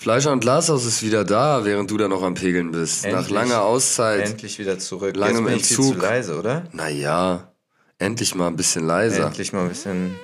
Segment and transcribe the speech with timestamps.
[0.00, 3.04] Fleischer und Glashaus ist wieder da, während du da noch am Pegeln bist.
[3.04, 3.30] Nach Endlich.
[3.30, 4.28] langer Auszeit.
[4.28, 5.16] Endlich wieder zurück.
[5.16, 5.94] Langem Jetzt bin ich viel Entzug.
[5.96, 6.62] zu leise, oder?
[6.70, 7.52] Naja,
[7.98, 9.26] endlich mal ein bisschen leiser.
[9.26, 10.14] Endlich mal ein bisschen.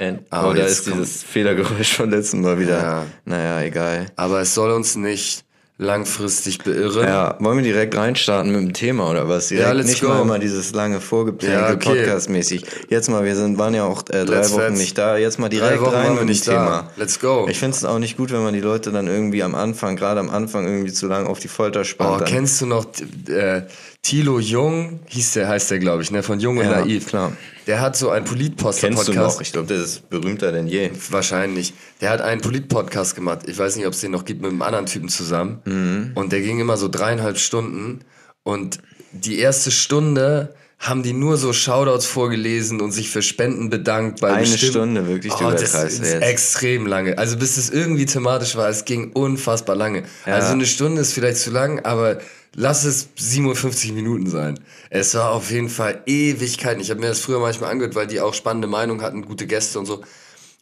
[0.00, 2.82] End Aber oh, da ist dieses Fehlergeräusch von letztem Mal wieder.
[2.82, 3.06] Ja.
[3.24, 4.06] Naja, egal.
[4.16, 5.44] Aber es soll uns nicht
[5.78, 7.06] langfristig beirren.
[7.08, 9.48] Ja, wollen wir direkt reinstarten mit dem Thema oder was?
[9.48, 10.08] Direkt Ja, let's nicht go.
[10.08, 11.88] mal immer dieses lange Vorgeplänkel Ja, okay.
[12.04, 12.64] Podcast-mäßig.
[12.88, 14.78] Jetzt mal, wir sind, waren ja auch äh, drei Let's Wochen fetz.
[14.78, 15.16] nicht da.
[15.16, 16.54] Jetzt mal direkt rein mit dem Thema.
[16.66, 16.90] da.
[16.96, 17.46] Let's go.
[17.50, 20.20] Ich finde es auch nicht gut, wenn man die Leute dann irgendwie am Anfang, gerade
[20.20, 22.22] am Anfang irgendwie zu lange auf die Folter spannt.
[22.22, 22.86] Oh, kennst du noch
[23.28, 23.62] äh,
[24.02, 26.24] Thilo Jung, hieß der, heißt der, glaube ich, ne?
[26.24, 27.06] Von Jung und Ja, Naiv.
[27.06, 27.32] klar.
[27.68, 28.80] Der hat so einen Polit-Podcast.
[28.80, 29.40] Kennst du noch?
[29.40, 30.90] Ich glaube, der ist berühmter denn je.
[31.10, 31.72] Wahrscheinlich.
[32.00, 33.40] Der hat einen Polit-Podcast gemacht.
[33.46, 35.60] Ich weiß nicht, ob es den noch gibt mit einem anderen Typen zusammen.
[35.64, 36.10] Mhm.
[36.16, 38.00] Und der ging immer so dreieinhalb Stunden.
[38.42, 38.80] Und
[39.12, 44.20] die erste Stunde haben die nur so Shoutouts vorgelesen und sich für Spenden bedankt.
[44.20, 46.22] Bei Eine Stunde, wirklich, Oh, das ist jetzt.
[46.22, 47.16] extrem lange.
[47.18, 50.02] Also bis es irgendwie thematisch war, es ging unfassbar lange.
[50.26, 50.34] Ja.
[50.34, 52.18] Also eine Stunde ist vielleicht zu lang, aber
[52.56, 54.58] lass es 57 Minuten sein.
[54.90, 56.80] Es war auf jeden Fall Ewigkeiten.
[56.82, 59.78] Ich habe mir das früher manchmal angehört, weil die auch spannende Meinungen hatten, gute Gäste
[59.78, 60.02] und so.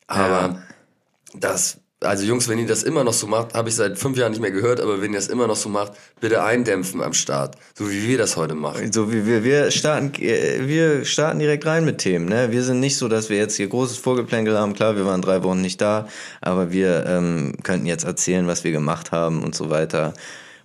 [0.07, 0.63] Aber Ja.
[1.33, 4.33] das, also Jungs, wenn ihr das immer noch so macht, habe ich seit fünf Jahren
[4.33, 7.57] nicht mehr gehört, aber wenn ihr das immer noch so macht, bitte eindämpfen am Start.
[7.75, 8.91] So wie wir das heute machen.
[8.93, 12.27] So wie wir, wir starten, äh, wir starten direkt rein mit Themen.
[12.27, 12.53] Ne?
[12.53, 14.73] Wir sind nicht so, dass wir jetzt hier großes Vorgeplänkel haben.
[14.73, 16.09] Klar, wir waren drei Wochen nicht da,
[16.41, 20.15] aber wir ähm, könnten jetzt erzählen, was wir gemacht haben und so weiter.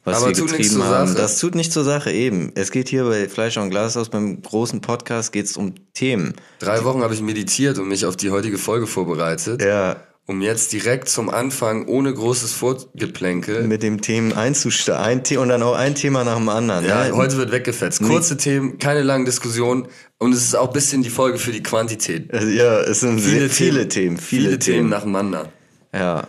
[0.05, 1.07] Was Aber wir tut nichts getrieben zur haben.
[1.07, 1.17] Sache.
[1.17, 2.51] Das tut nicht zur Sache eben.
[2.53, 6.35] Es geht hier bei Fleisch und Glashaus beim großen Podcast geht es um Themen.
[6.59, 10.73] Drei Wochen habe ich meditiert und mich auf die heutige Folge vorbereitet, Ja, um jetzt
[10.73, 13.63] direkt zum Anfang ohne großes Vorgeplänkel.
[13.63, 15.37] mit dem Themen einzusteigen.
[15.37, 16.85] Und dann auch ein Thema nach dem anderen.
[16.85, 17.15] Ja, ne?
[17.15, 18.01] heute wird weggefetzt.
[18.01, 21.61] Kurze Themen, keine langen Diskussionen und es ist auch ein bisschen die Folge für die
[21.61, 22.33] Quantität.
[22.33, 24.17] Also, ja, es sind viele, viele Themen.
[24.17, 24.89] Viele, viele Themen Themen.
[24.89, 25.51] nacheinander.
[25.93, 26.27] Ja.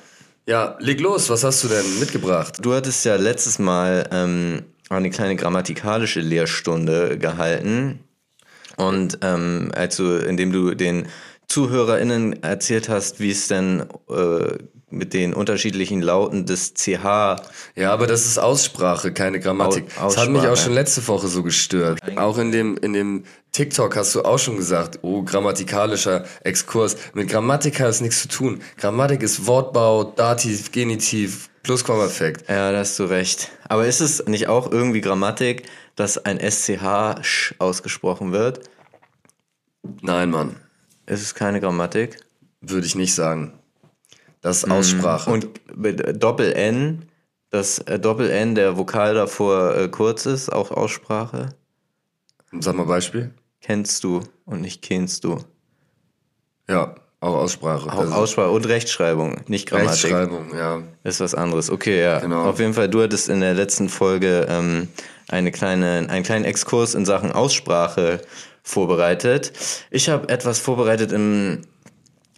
[0.48, 2.58] Ja, leg los, was hast du denn mitgebracht?
[2.62, 8.00] Du hattest ja letztes Mal ähm, eine kleine grammatikalische Lehrstunde gehalten.
[8.76, 11.08] Und ähm, also indem du den
[11.48, 14.58] ZuhörerInnen erzählt hast, wie es denn äh,
[14.90, 17.36] mit den unterschiedlichen Lauten des CH
[17.74, 19.84] Ja, aber das ist Aussprache, keine Grammatik.
[20.00, 21.98] Au- das hat mich auch schon letzte Woche so gestört.
[22.16, 26.96] Auch in dem, in dem TikTok hast du auch schon gesagt, oh, grammatikalischer Exkurs.
[27.14, 28.60] Mit Grammatik hat es nichts zu tun.
[28.76, 32.48] Grammatik ist Wortbau, Dativ, Genitiv, Plusquamperfekt.
[32.48, 33.50] Ja, da hast du recht.
[33.68, 35.64] Aber ist es nicht auch irgendwie Grammatik,
[35.96, 36.38] dass ein
[37.22, 38.60] sch ausgesprochen wird?
[40.02, 40.56] Nein, Mann,
[41.06, 42.18] Ist es keine Grammatik?
[42.60, 43.52] würde ich nicht sagen.
[44.40, 45.30] Das ist Aussprache.
[45.30, 47.06] Und mit Doppel-N,
[47.50, 51.50] das äh, Doppel-N, der Vokal davor äh, kurz ist, auch Aussprache?
[52.60, 53.32] Sag mal Beispiel.
[53.60, 55.38] Kennst du und nicht kennst du.
[56.68, 57.92] Ja, auch Aussprache.
[57.92, 60.04] Auch Aussprache und Rechtschreibung, nicht Grammatik.
[60.04, 60.82] Rechtschreibung, ja.
[61.02, 61.70] Ist was anderes.
[61.70, 62.20] Okay, ja.
[62.20, 62.44] Genau.
[62.44, 64.88] Auf jeden Fall, du hattest in der letzten Folge ähm,
[65.28, 68.20] eine kleine, einen kleinen Exkurs in Sachen Aussprache
[68.62, 69.52] vorbereitet.
[69.90, 71.62] Ich habe etwas vorbereitet im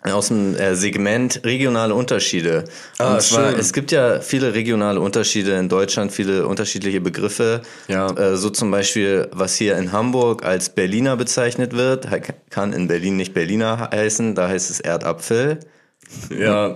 [0.03, 2.65] aus dem äh, Segment regionale Unterschiede.
[2.98, 3.59] Ah, Und zwar, schön.
[3.59, 7.62] es gibt ja viele regionale Unterschiede in Deutschland, viele unterschiedliche Begriffe.
[7.88, 8.09] Ja.
[8.10, 12.06] Äh, so zum Beispiel, was hier in Hamburg als Berliner bezeichnet wird,
[12.50, 15.59] kann in Berlin nicht Berliner heißen, da heißt es Erdapfel.
[16.31, 16.69] Ja,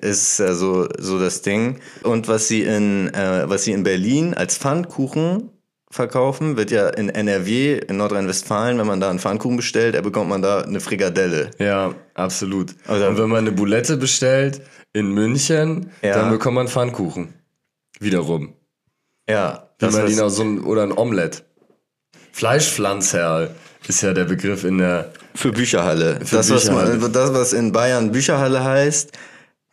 [0.00, 1.78] Ist ja so, das Ding.
[2.02, 5.50] Und was sie in, äh, was sie in Berlin als Pfannkuchen
[5.90, 10.28] verkaufen, wird ja in NRW, in Nordrhein-Westfalen, wenn man da einen Pfannkuchen bestellt, da bekommt
[10.28, 11.50] man da eine Frikadelle.
[11.58, 12.74] ja, absolut.
[12.86, 14.60] Also- Und wenn man eine Boulette bestellt
[14.92, 16.14] in München, Ja.
[16.16, 17.34] dann bekommt man Pfannkuchen.
[18.00, 18.54] Wiederum.
[19.28, 21.44] Ja, Wie das man ihn auch so ein, oder ein Omelett.
[22.32, 23.50] Fleischpflanzerl
[23.88, 25.12] ist ja der Begriff in der.
[25.34, 26.18] für Bücherhalle.
[26.18, 26.96] das, was Bücherhalle.
[26.96, 29.12] man, das, was in Bayern Bücherhalle heißt,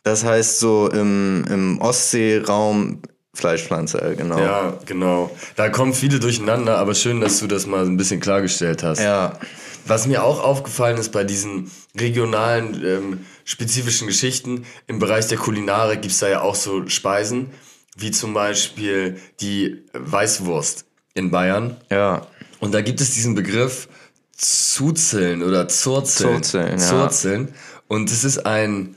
[0.02, 3.00] das heißt so im, im Ostseeraum
[3.34, 4.38] Fleischpflanze, genau.
[4.38, 5.30] Ja, genau.
[5.56, 9.00] Da kommen viele durcheinander, aber schön, dass du das mal ein bisschen klargestellt hast.
[9.00, 9.38] ja.
[9.86, 16.00] Was mir auch aufgefallen ist bei diesen regionalen, ähm, spezifischen Geschichten, im Bereich der Kulinarik
[16.00, 17.50] gibt's da ja auch so Speisen,
[17.94, 21.76] wie zum Beispiel die Weißwurst in Bayern.
[21.90, 22.26] Ja.
[22.60, 23.88] Und da gibt es diesen Begriff
[24.36, 26.42] zuzeln oder zurzeln.
[26.42, 26.78] Zurzeln, ja.
[26.78, 27.54] Zurzeln.
[27.88, 28.96] Und es ist ein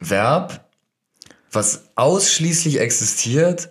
[0.00, 0.68] Verb,
[1.50, 3.70] was ausschließlich existiert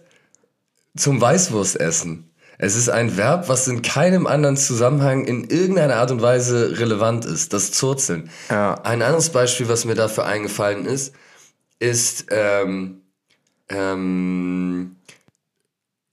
[0.96, 2.32] zum Weißwurstessen.
[2.64, 7.26] Es ist ein Verb, was in keinem anderen Zusammenhang in irgendeiner Art und Weise relevant
[7.26, 7.54] ist.
[7.54, 8.30] Das Zurzeln.
[8.52, 8.76] Ja.
[8.84, 11.16] Ein anderes Beispiel, was mir dafür eingefallen ist,
[11.80, 13.02] ist, ähm,
[13.68, 14.98] ähm,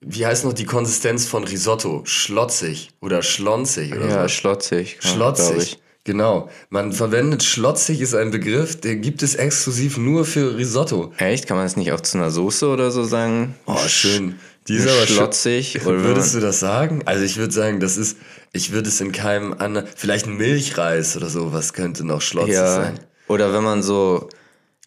[0.01, 2.03] wie heißt noch die Konsistenz von Risotto?
[2.05, 4.29] Schlotzig oder schlonzig oder Ja, so.
[4.29, 4.99] schlotzig.
[5.01, 5.79] Schlotzig.
[6.05, 6.49] Genau.
[6.71, 11.13] Man verwendet schlotzig ist ein Begriff, den gibt es exklusiv nur für Risotto.
[11.19, 11.47] Echt?
[11.47, 13.57] Kann man es nicht auch zu einer Soße oder so sagen?
[13.67, 14.37] Oh, schön.
[14.69, 15.81] Die ist aber schlotzig.
[15.87, 17.01] Oder Würdest du das sagen?
[17.07, 18.19] Also ich würde sagen, das ist,
[18.53, 22.55] ich würde es in keinem anderen, vielleicht ein Milchreis oder so, was könnte noch schlotzig
[22.55, 22.75] ja.
[22.75, 23.01] sein.
[23.29, 24.29] Oder wenn man so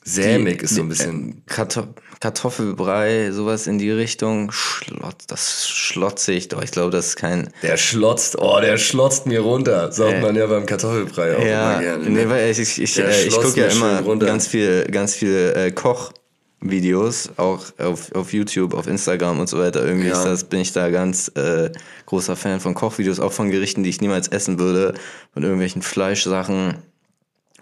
[0.04, 1.84] Sämig ist so ein äh, bisschen, Karto
[2.20, 4.52] Kartoffelbrei, sowas in die Richtung.
[4.52, 6.48] Schlotz, das schlotzig.
[6.50, 7.50] Doch, ich glaube, das ist kein.
[7.64, 9.92] der schlotzt, oh, der schlotzt mir runter.
[9.92, 12.04] Sagt man ja beim Kartoffelbrei auch Ja, immer gerne.
[12.10, 12.30] nee, ne?
[12.30, 14.26] weil ich, ich, ich, Der äh, ich gucke ja immer runter.
[14.28, 19.86] ganz viel, ganz viel äh, Kochvideos, auch auf, auf YouTube, auf Instagram und so weiter.
[19.86, 20.14] Irgendwie Ja.
[20.18, 21.72] ist das, bin ich da ganz äh,
[22.06, 24.94] großer Fan von Kochvideos, auch von Gerichten, die ich niemals essen würde,
[25.34, 26.76] von irgendwelchen Fleischsachen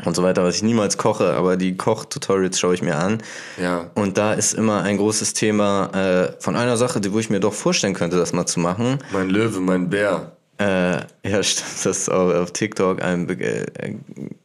[0.06, 3.22] und so weiter, was ich niemals koche, aber die Koch-Tutorials schaue ich mir an.
[3.62, 3.90] Ja.
[3.96, 7.40] Und da ist immer ein großes Thema äh, von einer Sache, die, wo ich mir
[7.40, 9.00] doch vorstellen könnte, das mal zu machen.
[9.12, 10.32] Mein Löwe, mein Bär.
[10.58, 13.96] Äh, ja, stimmt, das ist auch auf TikTok ein, be äh,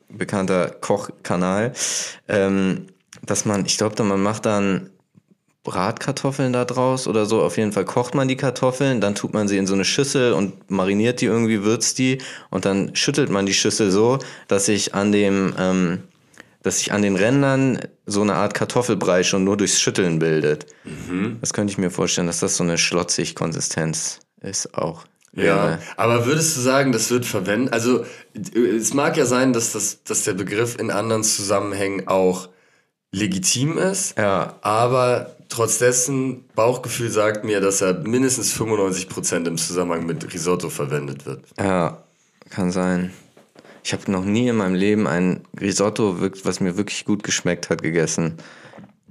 [0.09, 1.73] bekannter Kochkanal.
[2.29, 2.87] Ähm,
[3.23, 4.91] dass man, ich glaube, man macht dann
[5.65, 7.43] Bratkartoffeln da draus oder so.
[7.43, 10.35] Auf jeden Fall kocht man die Kartoffeln, dann tut man sie in so eine Schüssel
[10.35, 12.19] und mariniert die irgendwie, würzt die
[12.51, 16.03] und dann schüttelt man die Schüssel so, dass sich an dem, ähm,
[16.63, 20.67] dass sich an den Rändern so eine Art Kartoffelbrei schon nur durchs Schütteln bildet.
[21.41, 25.05] Das könnte ich mir vorstellen, dass das so eine schlotzig Konsistenz ist auch.
[25.37, 27.73] Ja, aber würdest du sagen, das wird verwendet?
[27.73, 32.49] Also es mag ja sein, dass, das, dass der Begriff in anderen Zusammenhängen auch
[33.15, 34.57] legitim ist, Ja.
[34.63, 41.25] aber trotz dessen, Bauchgefühl sagt mir, dass er mindestens 95% im Zusammenhang mit Risotto verwendet
[41.27, 41.45] wird.
[41.59, 42.03] Ja,
[42.51, 43.13] kann sein.
[43.85, 47.83] Ich habe noch nie in meinem Leben ein Risotto, was mir wirklich gut geschmeckt hat,
[47.83, 48.39] gegessen.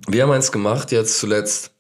[0.07, 1.71] Wir haben eins gemacht jetzt zuletzt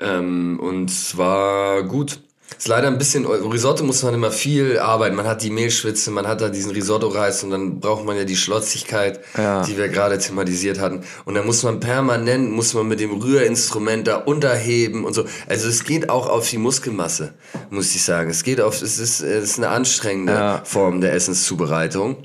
[0.00, 2.20] ähm, und es war gut.
[2.58, 5.16] Ist leider ein bisschen, Risotto muss man immer viel arbeiten.
[5.16, 8.36] Man hat die Mehlschwitze, man hat da diesen Risotto-Reis und dann braucht man ja die
[8.36, 9.62] Schlotzigkeit, Ja.
[9.62, 11.02] die wir gerade thematisiert hatten.
[11.24, 15.24] Und dann muss man permanent, muss man mit dem Rührinstrument da unterheben und so.
[15.48, 17.34] Also es geht auch auf die Muskelmasse,
[17.70, 18.30] muss ich sagen.
[18.30, 20.62] Es geht auf, es ist, es ist eine anstrengende Ja.
[20.64, 22.16] Form der Essenszubereitung.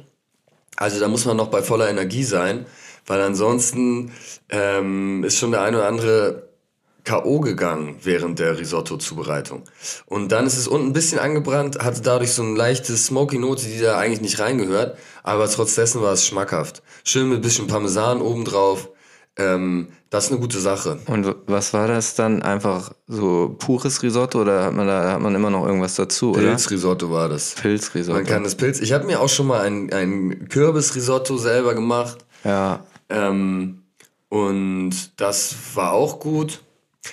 [0.77, 2.65] Also da muss man noch bei voller Energie sein,
[3.05, 4.11] weil ansonsten
[4.49, 6.48] ähm, ist schon der eine oder andere
[7.09, 7.39] K.O.
[7.39, 9.63] gegangen während der Risotto-Zubereitung.
[10.05, 13.79] Und dann ist es unten ein bisschen angebrannt, hatte dadurch so eine leichte Smoky-Note, die
[13.79, 16.83] da eigentlich nicht reingehört, aber trotz dessen war es schmackhaft.
[17.03, 18.89] Schön mit bisschen Parmesan obendrauf.
[19.37, 20.99] Ähm, das ist eine gute Sache.
[21.07, 22.43] Und was war das dann?
[22.43, 26.33] Einfach so pures Risotto oder hat man da hat man immer noch irgendwas dazu?
[26.33, 27.55] Pilzrisotto war das.
[27.55, 28.17] Pilzrisotto.
[28.17, 28.81] Man kann das Pilz.
[28.81, 32.19] Ich habe mir auch schon mal ein, ein Kürbisrisotto selber gemacht.
[32.43, 32.85] ja.
[33.09, 33.81] Ähm,
[34.29, 36.61] und das war auch gut.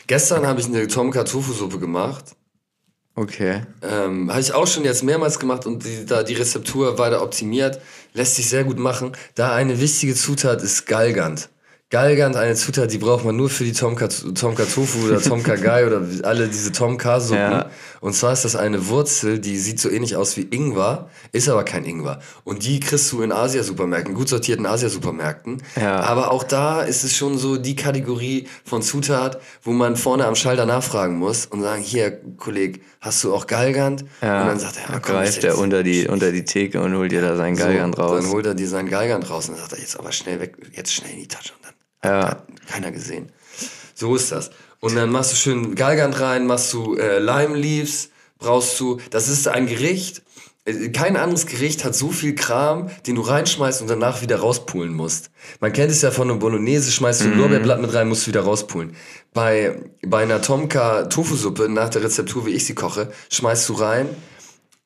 [0.07, 2.37] Gestern habe ich eine Tomka-Tofu-Suppe gemacht.
[3.15, 3.63] Okay.
[3.83, 7.81] Ähm, habe ich auch schon jetzt mehrmals gemacht und die, da die Rezeptur weiter optimiert.
[8.13, 9.13] Lässt sich sehr gut machen.
[9.35, 11.49] Da eine wichtige Zutat ist Galgant.
[11.89, 15.87] Galgant, eine Zutat, die braucht man nur für die Tomka, Tomka Tofu oder Tomka Gai
[15.87, 17.39] oder alle diese Tomka Suppen.
[17.39, 17.71] Ja.
[18.01, 21.63] Und zwar ist das eine Wurzel, die sieht so ähnlich aus wie Ingwer, ist aber
[21.63, 22.19] kein Ingwer.
[22.43, 25.63] Und die kriegst du in Asiasupermärkten, gut sortierten Asiasupermärkten.
[25.81, 26.01] Ja.
[26.01, 30.35] Aber auch da ist es schon so die Kategorie von Zutat, wo man vorne am
[30.35, 34.05] Schalter nachfragen muss und sagen, hier, Kolleg, hast du auch Galgant?
[34.21, 34.43] Ja.
[34.43, 37.13] Und dann sagt er, ja, komm, greift er unter die, unter die Theke und holt
[37.13, 38.23] dir da seinen Galgant so, raus.
[38.23, 40.57] Dann holt er dir seinen Galgant raus und dann sagt er, jetzt aber schnell weg,
[40.75, 41.53] jetzt schnell in die Tasche.
[41.55, 41.65] Und
[42.03, 42.29] dann Ja.
[42.31, 43.31] hat keiner gesehen.
[43.95, 44.51] So ist das.
[44.81, 49.29] Und dann machst du schön Galgant rein, machst du äh, Lime Leaves, brauchst du, das
[49.29, 50.23] ist ein Gericht,
[50.93, 55.31] kein anderes Gericht hat so viel Kram, den du reinschmeißt und danach wieder rauspulen musst.
[55.61, 58.29] Man kennt es ja von einer Bolognese, schmeißt du ein Lorbeerblatt mit rein, musst du
[58.29, 58.97] wieder rauspulen.
[59.33, 64.09] Bei, bei einer Tomka Tofu-Suppe, nach der Rezeptur, wie ich sie koche, schmeißt du rein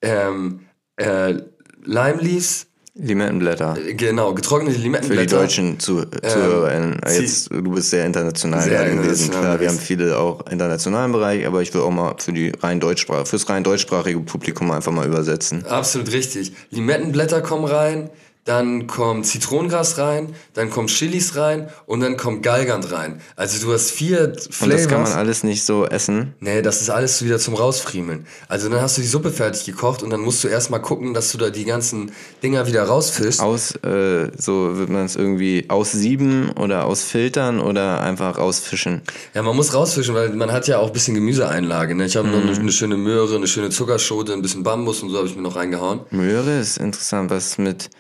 [0.02, 0.60] ähm,
[0.96, 1.34] äh,
[1.82, 3.76] Lime Leaves, Limettenblätter.
[3.96, 5.36] genau, getrocknete Für die Limettenblätter.
[5.38, 7.00] deutschen Zu ZuhörerInnen.
[7.06, 8.98] sie- Jetzt, du bist sehr international Sehr gewesen.
[8.98, 12.52] international Klar, wir haben viele auch internationalen Bereich, aber ich will auch mal für die
[12.60, 15.64] rein deutschsprachige, fürs rein deutschsprachige Publikum einfach mal übersetzen.
[15.66, 16.52] Absolut richtig.
[16.70, 18.10] Limettenblätter kommen rein,
[18.44, 23.20] dann kommt Zitronengras rein, dann kommen Chilis rein und dann kommt Galgant rein.
[23.36, 24.62] Also du hast vier Flavors.
[24.62, 26.34] Und das kann man alles nicht so essen.
[26.40, 28.26] Nee, das ist alles wieder zum Rausfriemeln.
[28.48, 31.32] Also dann hast du die Suppe fertig gekocht und dann musst du erstmal gucken, dass
[31.32, 33.40] du da die ganzen Dinger wieder rausfischst.
[33.40, 39.02] Aus, äh, so wird man es irgendwie aussieben oder ausfiltern oder einfach ausfischen.
[39.34, 41.94] Ja, man muss rausfischen, weil man hat ja auch ein bisschen Gemüseeinlage.
[41.94, 42.06] Ne?
[42.06, 45.18] Ich habe noch eine, eine schöne Möhre, eine schöne Zuckerschote, ein bisschen Bambus und so
[45.18, 46.00] habe ich mir noch reingehauen.
[46.10, 47.90] Möhre ist interessant, was mit,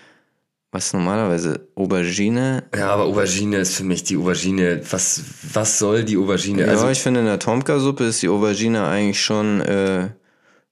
[0.72, 2.64] was normalerweise Aubergine.
[2.76, 4.82] Ja, aber Aubergine ist für mich die Aubergine.
[4.90, 5.22] Was,
[5.52, 6.62] was soll die Aubergine?
[6.62, 10.10] Ja, also, ich finde in der Tomka-Suppe ist die Aubergine eigentlich schon äh,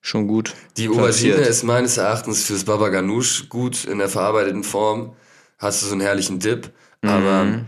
[0.00, 0.54] schon gut.
[0.76, 5.14] Die Aubergine ist meines Erachtens fürs Baba Ganoush gut in der verarbeiteten Form.
[5.58, 6.70] Hast du so einen herrlichen Dip.
[7.02, 7.64] Aber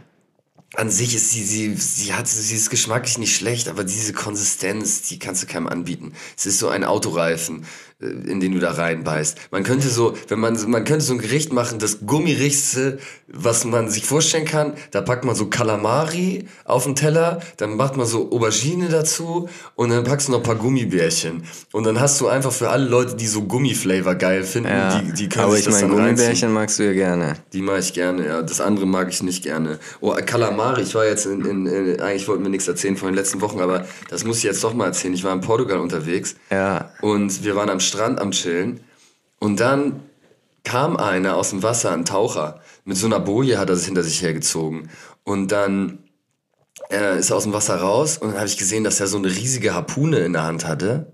[0.74, 5.02] an sich ist sie, sie, sie hat, sie ist geschmacklich nicht schlecht, aber diese Konsistenz,
[5.02, 6.12] die kannst du keinem anbieten.
[6.36, 7.66] Es ist so ein Autoreifen,
[8.00, 9.36] in den du da reinbeißt.
[9.50, 13.88] Man könnte so, wenn man, man könnte so ein Gericht machen, das gummirichste, was man
[13.90, 14.72] sich vorstellen kann.
[14.90, 19.90] Da packt man so Kalamari auf den Teller, dann macht man so Aubergine dazu und
[19.90, 21.42] dann packst du noch ein paar Gummibärchen.
[21.72, 25.12] Und dann hast du einfach für alle Leute, die so Gummiflavor geil finden, Ja, die,
[25.12, 26.16] die können aber sich ich das meine, dann reinziehen.
[26.16, 27.34] Gummibärchen magst du ja gerne.
[27.52, 28.42] Die mag ich gerne, ja.
[28.42, 29.78] Das andere mag ich nicht gerne.
[30.00, 33.14] Oh, Kalamari, ich war jetzt in, in, in eigentlich wollten wir nichts erzählen von den
[33.14, 35.14] letzten Wochen, aber das muss ich jetzt doch mal erzählen.
[35.14, 36.90] Ich war in Portugal unterwegs Ja.
[37.02, 38.80] und wir waren am Strand am Chillen
[39.38, 40.02] und dann
[40.64, 44.02] kam einer aus dem Wasser, ein Taucher, mit so einer Boje hat er sich hinter
[44.02, 44.90] sich hergezogen
[45.24, 45.98] und dann
[46.90, 49.18] äh, ist er aus dem Wasser raus und dann habe ich gesehen, dass er so
[49.18, 51.12] eine riesige Harpune in der Hand hatte.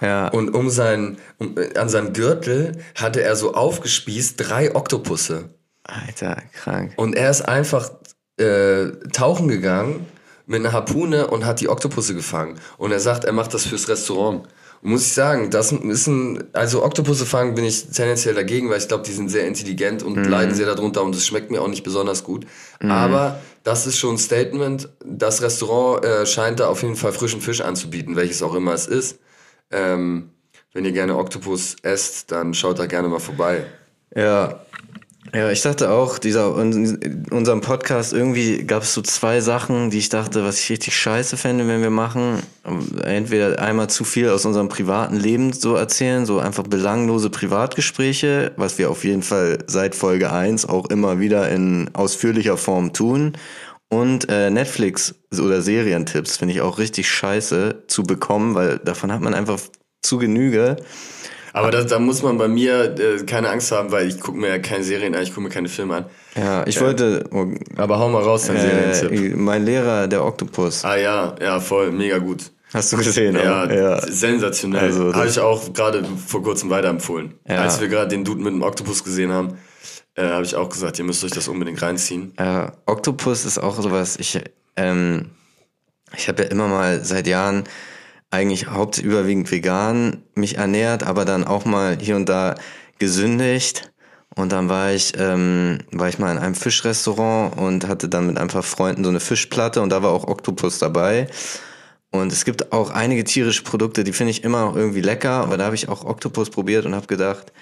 [0.00, 0.28] Ja.
[0.28, 5.50] Und um sein, um, äh, an seinem Gürtel hatte er so aufgespießt drei Oktopusse.
[5.84, 6.94] Alter, krank.
[6.96, 7.90] Und er ist einfach
[8.38, 10.06] äh, tauchen gegangen
[10.46, 12.58] mit einer Harpune und hat die Oktopusse gefangen.
[12.78, 14.48] Und er sagt, er macht das fürs Restaurant.
[14.82, 18.88] Muss ich sagen, das ist ein, also Oktopusse fangen bin ich tendenziell dagegen, weil ich
[18.88, 21.82] glaube, die sind sehr intelligent und leiden sehr darunter und es schmeckt mir auch nicht
[21.82, 22.46] besonders gut.
[22.80, 24.88] Aber das ist schon ein Statement.
[25.04, 28.86] Das Restaurant äh, scheint da auf jeden Fall frischen Fisch anzubieten, welches auch immer es
[28.86, 29.18] ist.
[29.70, 30.30] Ähm,
[30.72, 33.64] wenn ihr gerne Oktopus esst, dann schaut da gerne mal vorbei.
[34.14, 34.60] Ja.
[35.32, 39.98] Ja, ich dachte auch, dieser, in unserem Podcast irgendwie gab es so zwei Sachen, die
[39.98, 42.42] ich dachte, was ich richtig scheiße fände, wenn wir machen.
[43.04, 48.78] Entweder einmal zu viel aus unserem privaten Leben so erzählen, so einfach belanglose Privatgespräche, was
[48.78, 53.34] wir auf jeden Fall seit Folge 1 auch immer wieder in ausführlicher Form tun.
[53.88, 59.20] Und äh, Netflix oder Serientipps finde ich auch richtig scheiße zu bekommen, weil davon hat
[59.20, 59.60] man einfach
[60.02, 60.76] zu Genüge.
[61.52, 64.48] Aber da, da muss man bei mir äh, keine Angst haben, weil ich gucke mir
[64.48, 66.04] ja keine Serien an, ich gucke mir keine Filme an.
[66.36, 69.10] Ja, ich wollte, oh, Aber hau mal raus, dein Serientipp.
[69.12, 70.84] äh, mein Lehrer, der Oktopus.
[70.84, 72.50] Ah ja, ja, voll, mega gut.
[72.72, 73.34] Hast du gesehen?
[73.34, 73.74] Ja, oder?
[73.74, 74.00] ja.
[74.00, 74.80] sensationell.
[74.82, 77.34] Also, das- Habe ich auch gerade vor kurzem weiterempfohlen.
[77.48, 77.62] Ja.
[77.62, 79.54] Als wir gerade den Dude mit dem Oktopus gesehen haben,
[80.14, 82.32] äh, habe ich auch gesagt, ihr müsst euch das unbedingt reinziehen.
[82.36, 84.38] Äh, Oktopus ist auch sowas, ich,
[84.76, 85.30] ähm,
[86.16, 87.64] ich habe ja immer mal seit Jahren
[88.30, 92.54] eigentlich hauptüberwiegend vegan mich ernährt, aber dann auch mal hier und da
[92.98, 93.90] gesündigt.
[94.36, 98.38] Und dann war ich, ähm, war ich mal in einem Fischrestaurant und hatte dann mit
[98.38, 101.26] ein paar Freunden so eine Fischplatte und da war auch Oktopus dabei.
[102.12, 105.56] Und es gibt auch einige tierische Produkte, die finde ich immer noch irgendwie lecker, aber
[105.56, 107.52] da habe ich auch Oktopus probiert und habe gedacht,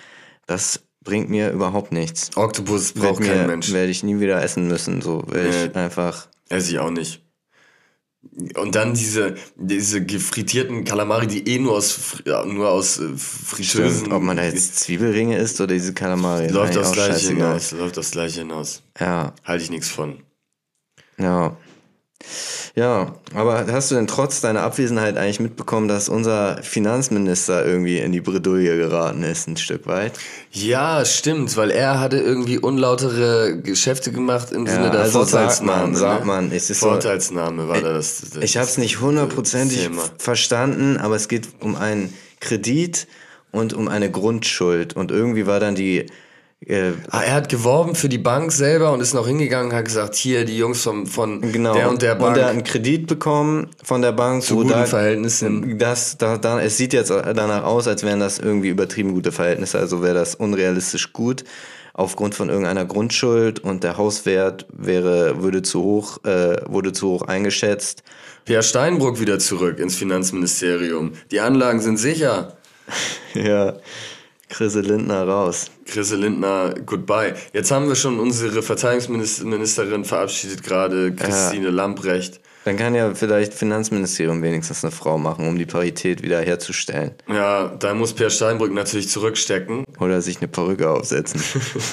[0.47, 2.31] das bringt mir überhaupt nichts.
[2.37, 3.73] Oktopus braucht kein Mensch.
[3.73, 5.81] Werde ich nie wieder essen müssen, so werde ich Nee.
[5.81, 6.29] einfach.
[6.51, 7.23] Esse ich auch nicht.
[8.55, 14.13] Und dann diese, diese gefrittierten Kalamari, die eh nur aus, nur aus äh, Fritteusen...
[14.13, 16.49] Ob man da jetzt Zwiebelringe isst oder diese Kalamari.
[16.49, 17.73] Läuft auch Gleiche hinaus.
[17.73, 18.83] Läuft aufs Gleiche hinaus.
[18.99, 20.23] Ja, Halte ich nichts von.
[21.19, 21.57] ja.
[22.75, 28.13] Ja, aber hast du denn trotz deiner Abwesenheit eigentlich mitbekommen, dass unser Finanzminister irgendwie in
[28.13, 30.13] die Bredouille geraten ist, ein Stück weit?
[30.51, 35.83] Ja, stimmt, weil er hatte irgendwie unlautere Geschäfte gemacht im Sinne der also sagt Vorteilsnahme.
[35.83, 36.27] man, sagt ne?
[36.27, 38.43] man, es ist so, Vorteilsnahme war da das, das.
[38.43, 43.07] Ich habe es nicht hundertprozentig verstanden, aber es geht um einen Kredit
[43.51, 44.95] und um eine Grundschuld.
[44.95, 46.07] Und irgendwie war dann die.
[46.67, 49.85] Äh, Ah, er hat geworben für die Bank selber und ist noch hingegangen und hat
[49.85, 51.75] gesagt, hier, die Jungs vom, von genau.
[51.75, 52.37] der und der Bank.
[52.37, 54.43] Und er hat einen Kredit bekommen von der Bank.
[54.43, 55.79] Zu guten da, Verhältnissen.
[55.79, 59.79] Das, da, da, es sieht jetzt danach aus, als wären das irgendwie übertrieben gute Verhältnisse.
[59.79, 61.45] Also wäre das unrealistisch gut
[61.99, 67.23] aufgrund von irgendeiner Grundschuld und der Hauswert wäre, würde zu hoch, äh, wurde zu hoch
[67.23, 68.05] eingeschätzt.
[68.45, 71.13] Per Steinbrück wieder zurück ins Finanzministerium.
[71.33, 72.57] Die Anlagen sind sicher.
[73.35, 73.75] Ja,
[74.49, 75.71] Chrisse Lindner raus.
[75.87, 77.35] Chrisse Lindner, goodbye.
[77.53, 82.41] Jetzt haben wir schon unsere Verteidigungsministerin verabschiedet gerade, Christine Lamprecht.
[82.65, 87.13] Dann kann ja vielleicht Finanzministerium wenigstens eine Frau machen, um die Parität wieder herzustellen.
[87.29, 89.85] Ja, da muss Per Steinbrück natürlich zurückstecken.
[90.01, 91.41] Oder sich eine Perücke aufsetzen.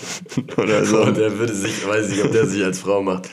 [0.58, 1.02] Oder so.
[1.02, 3.30] Und er würde sich, weiß nicht, ob der sich als Frau macht.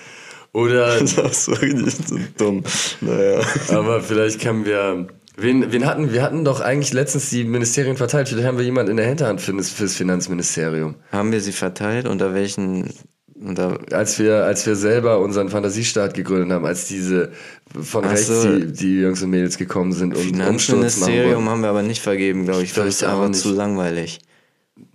[0.53, 2.63] Oder, Das ist so richtig so dumm.
[3.01, 3.41] Naja.
[3.71, 8.29] aber vielleicht können wir, wen, wen hatten, wir hatten doch eigentlich letztens die Ministerien verteilt.
[8.29, 10.97] Vielleicht haben wir jemanden in der Hinterhand für das, fürs Finanzministerium.
[11.11, 12.07] Haben wir sie verteilt?
[12.07, 12.91] Unter welchen.
[13.35, 17.33] Unter, Als wir, als wir selber unseren Fantasiestaat gegründet haben, als diese
[17.81, 18.57] von rechts so.
[18.57, 22.63] die, die Jungs und Mädels gekommen sind und Finanzministerium haben wir aber nicht vergeben, glaube
[22.63, 22.73] ich.
[22.73, 23.35] Glaub Das ist nicht.
[23.41, 24.21] zu langweilig.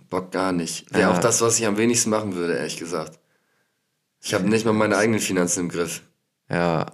[0.08, 0.90] Bock gar nicht.
[0.90, 1.12] Wäre Ja.
[1.12, 3.18] auch das, was ich am wenigsten machen würde, ehrlich gesagt.
[4.22, 6.00] Ich habe nicht mal meine eigenen Finanzen im Griff.
[6.50, 6.86] Ja.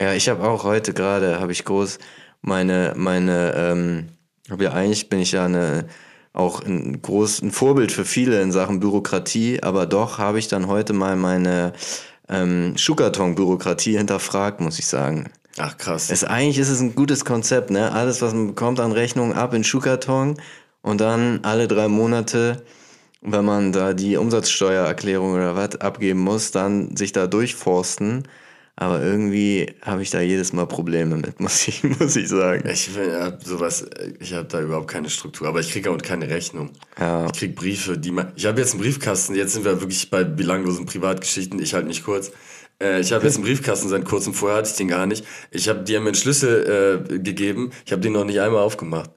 [0.00, 1.98] Ja, ich habe auch heute gerade, habe ich groß
[2.42, 4.08] meine, meine, ähm,
[4.50, 5.86] Aber ja, eigentlich bin ich ja eine,
[6.32, 10.66] auch ein groß, ein Vorbild für viele in Sachen Bürokratie, aber doch habe ich dann
[10.66, 11.72] heute mal meine
[12.28, 15.30] ähm, Schuhkarton-Bürokratie hinterfragt, muss ich sagen.
[15.58, 16.10] Ach krass.
[16.10, 17.92] Es, eigentlich ist es ein gutes Konzept, ne?
[17.92, 20.36] Alles, was man bekommt an Rechnungen ab in Schuhkarton
[20.82, 22.62] und dann alle drei Monate,
[23.22, 28.28] wenn man da die Umsatzsteuererklärung oder was abgeben muss, dann sich da durchforsten.
[28.78, 32.68] Aber irgendwie habe ich da jedes Mal Probleme mit, muss ich, muss ich sagen.
[32.68, 33.86] Ich ja, sowas,
[34.20, 36.70] ich habe da überhaupt keine Struktur, aber ich kriege auch keine Rechnung.
[36.98, 37.26] Ja.
[37.26, 38.32] Ich krieg Briefe, die man.
[38.36, 42.04] Ich habe jetzt einen Briefkasten, jetzt sind wir wirklich bei belanglosen Privatgeschichten, ich halt nicht
[42.04, 42.32] kurz.
[42.82, 45.24] Äh, ich habe jetzt einen Briefkasten seit kurzem, vorher hatte ich den gar nicht.
[45.50, 49.10] Ich habe dir mir einen Schlüssel äh, gegeben, ich habe den noch nicht einmal aufgemacht.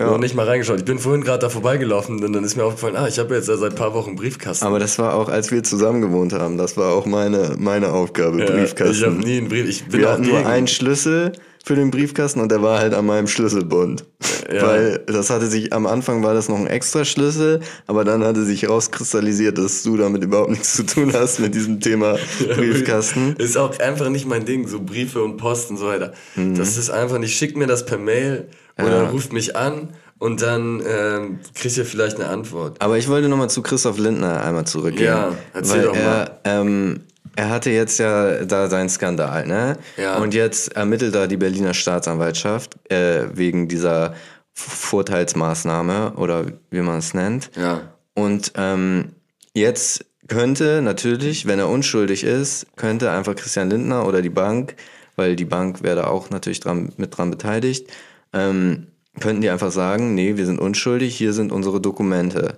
[0.00, 0.06] Ja.
[0.10, 0.78] Noch nicht mal reingeschaut.
[0.78, 3.48] Ich bin vorhin gerade da vorbeigelaufen und dann ist mir aufgefallen, ah, ich habe jetzt
[3.48, 4.64] ja seit ein paar Wochen Briefkasten.
[4.66, 8.40] Aber das war auch, als wir zusammen gewohnt haben, das war auch meine, meine Aufgabe,
[8.40, 8.94] Ja, Briefkasten.
[8.96, 9.68] Ich habe nie einen Brief.
[9.68, 10.46] Ich bin wir hatten nur gegen.
[10.48, 11.32] einen Schlüssel
[11.64, 14.04] für den Briefkasten und der war halt an meinem Schlüsselbund.
[14.52, 14.66] Ja.
[14.66, 18.44] Weil das hatte sich, am Anfang war das noch ein extra Schlüssel, aber dann hatte
[18.44, 22.16] sich rauskristallisiert, dass du damit überhaupt nichts zu tun hast mit diesem Thema
[22.56, 23.36] Briefkasten.
[23.38, 26.12] Ist auch einfach nicht mein Ding, so Briefe und Post und so weiter.
[26.34, 26.56] Mhm.
[26.56, 27.36] Das ist einfach nicht.
[27.36, 32.16] Schickt mir das per Mail oder ruft mich an und dann ähm, kriegt ihr vielleicht
[32.16, 32.80] eine Antwort.
[32.80, 35.06] Aber ich wollte nochmal zu Christoph Lindner einmal zurückgehen.
[35.06, 37.00] Ja, erzähl weil doch er, Ähm,
[37.36, 39.76] er hatte jetzt ja da seinen Skandal, ne?
[39.96, 40.18] Ja.
[40.18, 44.14] Und jetzt ermittelt da die Berliner Staatsanwaltschaft äh, wegen dieser
[44.54, 47.50] Vorteilsmaßnahme oder wie man es nennt.
[47.56, 47.80] Ja.
[48.14, 49.12] Und ähm,
[49.52, 54.76] jetzt könnte natürlich, wenn er unschuldig ist, könnte einfach Christian Lindner oder die Bank,
[55.16, 57.88] weil die Bank wäre da auch natürlich dran, mit dran beteiligt,
[58.34, 58.88] ähm,
[59.20, 62.56] könnten die einfach sagen, nee, wir sind unschuldig, hier sind unsere Dokumente.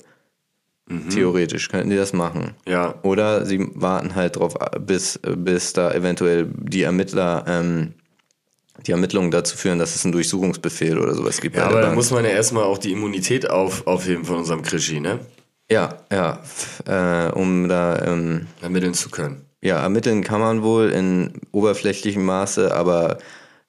[1.11, 2.55] Theoretisch könnten die das machen.
[2.65, 2.95] Ja.
[3.03, 7.95] Oder sie warten halt drauf, bis, bis da eventuell die Ermittler ähm,
[8.87, 11.57] die Ermittlungen dazu führen, dass es einen Durchsuchungsbefehl oder sowas gibt.
[11.57, 15.01] Ja, aber da muss man ja erstmal auch die Immunität auf, aufheben von unserem Krischi,
[15.01, 15.19] ne?
[15.71, 16.41] ja, ja,
[16.87, 19.43] äh, um da ähm, Ermitteln zu können.
[19.63, 23.19] Ja, ermitteln kann man wohl in oberflächlichem Maße, aber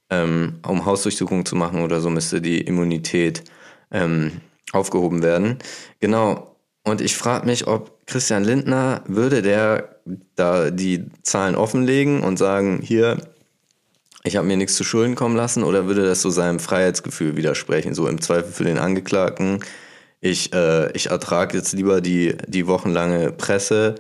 [0.10, 3.44] ähm, um Hausdurchsuchungen zu machen oder so müsste die Immunität
[3.92, 4.42] ähm,
[4.72, 5.58] aufgehoben werden.
[6.00, 6.56] Genau.
[6.84, 9.98] Und ich frage mich, ob Christian Lindner, würde der
[10.36, 13.18] da die Zahlen offenlegen und sagen, hier,
[14.24, 17.94] ich habe mir nichts zu Schulden kommen lassen, oder würde das so seinem Freiheitsgefühl widersprechen,
[17.94, 19.60] so im Zweifel für den Angeklagten,
[20.20, 23.96] ich, äh, ich ertrage jetzt lieber die, die wochenlange Presse,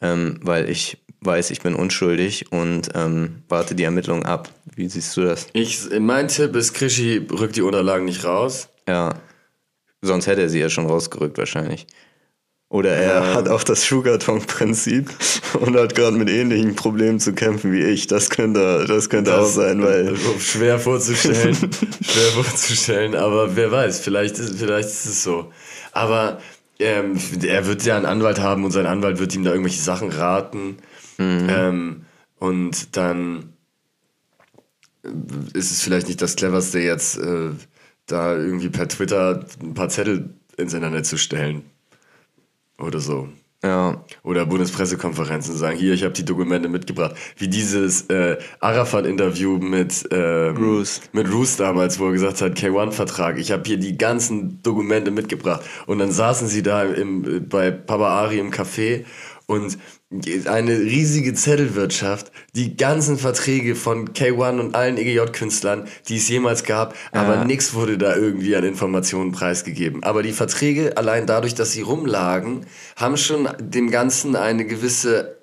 [0.00, 4.48] ähm, weil ich weiß, ich bin unschuldig und ähm, warte die Ermittlungen ab.
[4.74, 5.46] Wie siehst du das?
[5.52, 8.68] Ich, mein Tipp ist, Krischi rückt die Unterlagen nicht raus.
[8.88, 9.14] Ja.
[10.02, 11.86] Sonst hätte er sie ja schon rausgerückt wahrscheinlich.
[12.70, 15.10] Oder er hat auch das Schuhkarton-Prinzip
[15.60, 18.06] und hat gerade mit ähnlichen Problemen zu kämpfen wie ich.
[18.06, 20.16] Das könnte, das könnte auch sein, weil.
[20.38, 21.56] Schwer vorzustellen,
[22.00, 25.52] schwer vorzustellen, aber wer weiß, vielleicht ist, vielleicht ist es so.
[25.90, 26.40] Aber
[26.80, 30.10] ähm, er wird ja einen Anwalt haben und sein Anwalt wird ihm da irgendwelche Sachen
[30.10, 30.78] raten.
[31.48, 32.06] Ähm,
[32.38, 33.52] und dann
[35.52, 37.50] ist es vielleicht nicht das cleverste jetzt, äh,
[38.06, 41.62] da irgendwie per Twitter ein paar Zettel ins Internet zu stellen.
[42.78, 43.28] Oder so.
[43.62, 47.14] Ja, Oder Bundespressekonferenzen sagen, hier, ich habe die Dokumente mitgebracht.
[47.36, 51.02] Wie dieses äh, Arafat-Interview mit, ähm, Bruce.
[51.12, 55.62] mit Roos damals, wo er gesagt hat, K1-Vertrag, ich habe hier die ganzen Dokumente mitgebracht.
[55.86, 59.04] Und dann saßen sie da im, äh, bei Papa Ari im Café
[59.44, 59.76] und
[60.46, 66.96] eine riesige Zettelwirtschaft, die ganzen Verträge von K1 und allen EGJ-Künstlern, die es jemals gab,
[67.12, 70.02] aber nichts wurde da irgendwie an Informationen preisgegeben.
[70.02, 75.38] Aber die Verträge, allein dadurch, dass sie rumlagen, haben schon dem Ganzen eine gewisse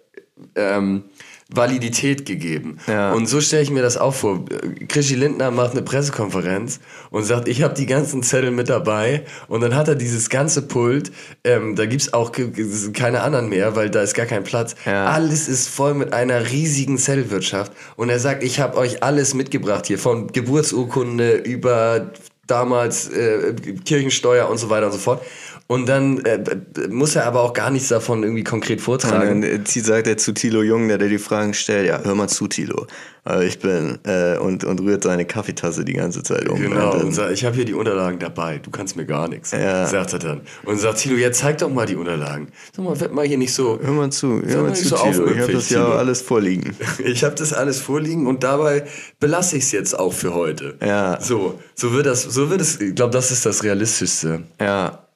[0.56, 1.06] ähm,
[1.50, 2.78] Validität gegeben.
[2.88, 3.14] Ja.
[3.14, 4.44] Und so stelle ich mir das auch vor.
[4.90, 6.80] Krischi Lindner macht eine Pressekonferenz
[7.10, 9.24] und sagt, ich habe die ganzen Zettel mit dabei.
[9.48, 11.12] Und dann hat er dieses ganze Pult.
[11.46, 12.52] Ähm, da gibt's auch ke-
[12.92, 14.76] keine anderen mehr, weil da ist gar kein Platz.
[14.86, 15.06] Ja.
[15.06, 17.72] Alles ist voll mit einer riesigen Zettelwirtschaft.
[17.96, 20.00] Und er sagt, ich habe euch alles mitgebracht hier.
[20.00, 22.12] Von Geburtsurkunde über
[22.46, 23.54] damals äh,
[23.86, 25.22] Kirchensteuer und so weiter und so fort.
[25.70, 26.42] Und dann äh,
[26.90, 29.30] muss er aber auch gar nichts davon irgendwie konkret vortragen.
[29.30, 32.16] Und dann äh, sagt er zu Thilo Jung, der dir die Fragen stellt, ja, hör
[32.16, 32.88] mal zu, Thilo.
[33.28, 36.58] Äh, Ich bin, äh, und, und rührt seine Kaffeetasse die ganze Zeit um.
[36.62, 39.52] Genau, Und und sagt, ich habe hier die Unterlagen dabei, du kannst mir gar nichts,
[39.52, 39.86] Ja.
[39.88, 40.42] sagt er dann.
[40.64, 42.48] Und sagt Tilo, jetzt zeig doch mal die Unterlagen.
[42.74, 43.78] Sag mal, werd mal hier nicht so.
[43.82, 45.28] hör mal zu, hör mal zu, so Thilo.
[45.32, 46.76] Ich habe das ja alles vorliegen.
[47.04, 48.86] Ich habe das alles vorliegen und dabei
[49.20, 50.76] belasse ich es jetzt auch für heute.
[50.82, 51.20] Ja.
[51.20, 54.44] So, so wird das, so wird es, ich glaube, das ist das Realistischste.
[54.62, 55.07] Ja,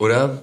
[0.00, 0.42] Oder?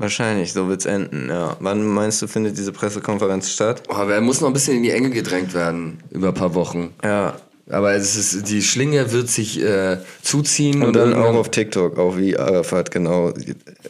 [0.00, 1.56] wahrscheinlich, so wird's enden, ja.
[1.60, 3.82] Wann meinst du, findet diese Pressekonferenz statt?
[3.88, 6.54] Oh, aber er muss noch ein bisschen in die Enge gedrängt werden über ein paar
[6.54, 6.94] Wochen.
[7.02, 7.36] Ja,
[7.70, 10.82] Aber es ist, die Schlinge wird sich äh, zuziehen.
[10.82, 13.32] Und dann auch auf TikTok, auch wie Arafat, genau.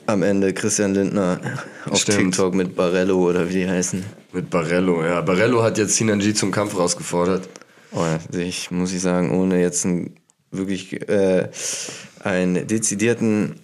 [0.06, 1.40] Am Ende Christian Lindner
[1.88, 2.18] auf Stimmt.
[2.34, 4.04] TikTok mit Barello oder wie die heißen.
[4.32, 5.20] Mit Barello, ja.
[5.20, 7.48] Barello hat jetzt Sinanji zum Kampf rausgefordert.
[7.92, 8.04] Oh,
[8.36, 10.16] ich muss ich sagen, ohne jetzt einen,
[10.50, 11.48] wirklich äh,
[12.24, 13.54] einen dezidierten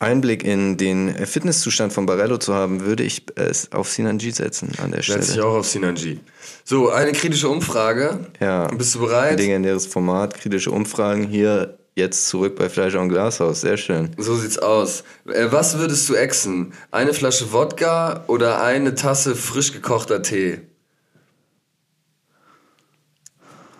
[0.00, 4.92] Einblick in den Fitnesszustand von Barello zu haben, würde ich es auf Sinanji setzen an
[4.92, 5.44] der Setze ich Stelle.
[5.46, 6.20] auch auf Sinanji.
[6.64, 8.20] So, eine kritische Umfrage.
[8.40, 8.68] Ja.
[8.68, 9.38] Bist du bereit?
[9.38, 13.62] Legendäres Format, kritische Umfragen hier jetzt zurück bei Fleisch und Glashaus.
[13.62, 14.10] Sehr schön.
[14.18, 15.02] So sieht's aus.
[15.26, 16.72] Äh, was würdest du exen?
[16.92, 20.60] Eine Flasche Wodka oder eine Tasse frisch gekochter Tee?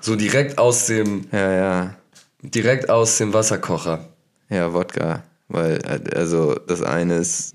[0.00, 1.94] So direkt aus dem, Ja, ja.
[2.42, 4.08] direkt aus dem Wasserkocher.
[4.48, 5.22] Ja, Wodka.
[5.48, 5.80] Weil,
[6.14, 7.54] also, das eine ist,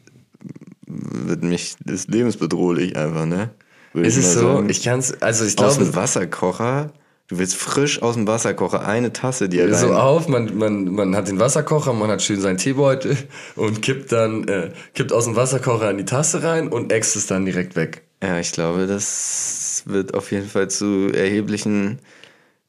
[0.88, 3.51] wird mich, ist lebensbedrohlich einfach, ne?
[3.93, 4.41] Würde Ist es so?
[4.41, 4.69] sagen.
[4.69, 6.91] Ich kann's, also ich aus dem glaube, Wasserkocher?
[7.27, 9.75] Du willst frisch aus dem Wasserkocher eine Tasse dir rein.
[9.75, 13.15] so auf, man, man, man hat den Wasserkocher, man hat schön seinen Teebeutel
[13.56, 17.27] und kippt dann, äh, kippt aus dem Wasserkocher in die Tasse rein und äxt es
[17.27, 18.03] dann direkt weg.
[18.21, 21.99] Ja, ich glaube, das wird auf jeden Fall zu erheblichen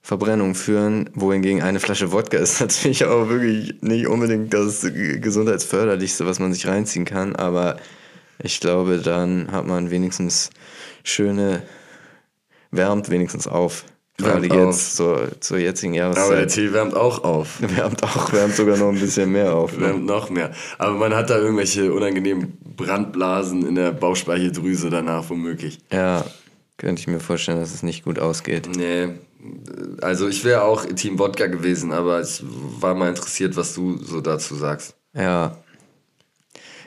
[0.05, 6.38] Verbrennungen führen, wohingegen eine Flasche Wodka ist natürlich auch wirklich nicht unbedingt das gesundheitsförderlichste, was
[6.38, 7.79] man sich reinziehen kann, aber
[8.38, 10.51] ich glaube, dann hat man wenigstens
[11.05, 11.62] schöne,
[12.71, 13.87] wärmt wenigstens auf.
[14.19, 16.53] Gerade Wärmt jetzt zur, zur jetzigen Aber der Jahreszeit.
[16.53, 17.61] Tee wärmt auch auf.
[17.77, 19.73] Wärmt auch, wärmt sogar noch ein bisschen mehr auf.
[19.73, 19.87] Ne?
[19.87, 20.53] Wärmt noch mehr.
[20.79, 25.81] Aber man hat da irgendwelche unangenehmen Brandblasen in der Bauchspeicheldrüse danach womöglich.
[25.90, 26.25] Ja,
[26.77, 28.69] könnte ich mir vorstellen, dass es nicht gut ausgeht.
[28.77, 29.14] Nee.
[30.00, 32.42] Also ich wäre auch Team Wodka gewesen, aber ich
[32.80, 34.94] war mal interessiert, was du so dazu sagst.
[35.14, 35.59] Ja.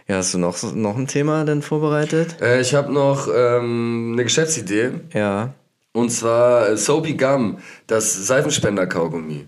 [0.08, 2.42] Ja, hast du noch, noch ein Thema denn vorbereitet?
[2.42, 4.92] Äh, ich habe noch ähm, eine Geschäftsidee.
[5.14, 5.54] Ja.
[5.92, 9.48] Und zwar äh, Soapy Gum, das Seifenspender-Kaugummi.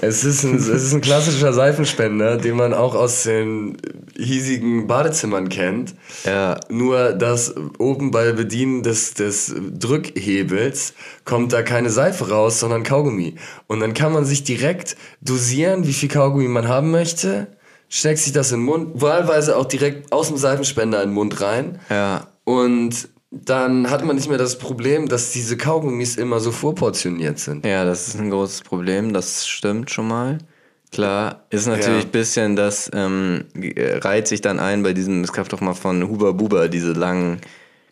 [0.00, 3.76] Es ist, ein, es ist ein klassischer Seifenspender, den man auch aus den
[4.16, 5.94] hiesigen Badezimmern kennt.
[6.24, 6.58] Ja.
[6.68, 13.34] Nur, dass oben bei Bedienen des, des Drückhebels kommt da keine Seife raus, sondern Kaugummi.
[13.66, 17.48] Und dann kann man sich direkt dosieren, wie viel Kaugummi man haben möchte,
[17.88, 21.40] steckt sich das in den Mund, wahlweise auch direkt aus dem Seifenspender in den Mund
[21.40, 21.80] rein.
[21.90, 22.28] Ja.
[22.44, 27.66] Und dann hat man nicht mehr das Problem, dass diese Kaugummis immer so vorportioniert sind.
[27.66, 30.38] Ja, das ist ein großes Problem, das stimmt schon mal.
[30.90, 32.08] Klar, ist natürlich Ja.
[32.08, 35.74] ein bisschen, das ähm, äh, reiht sich dann ein bei diesem, es gab doch mal
[35.74, 37.40] von Huba Buba diese langen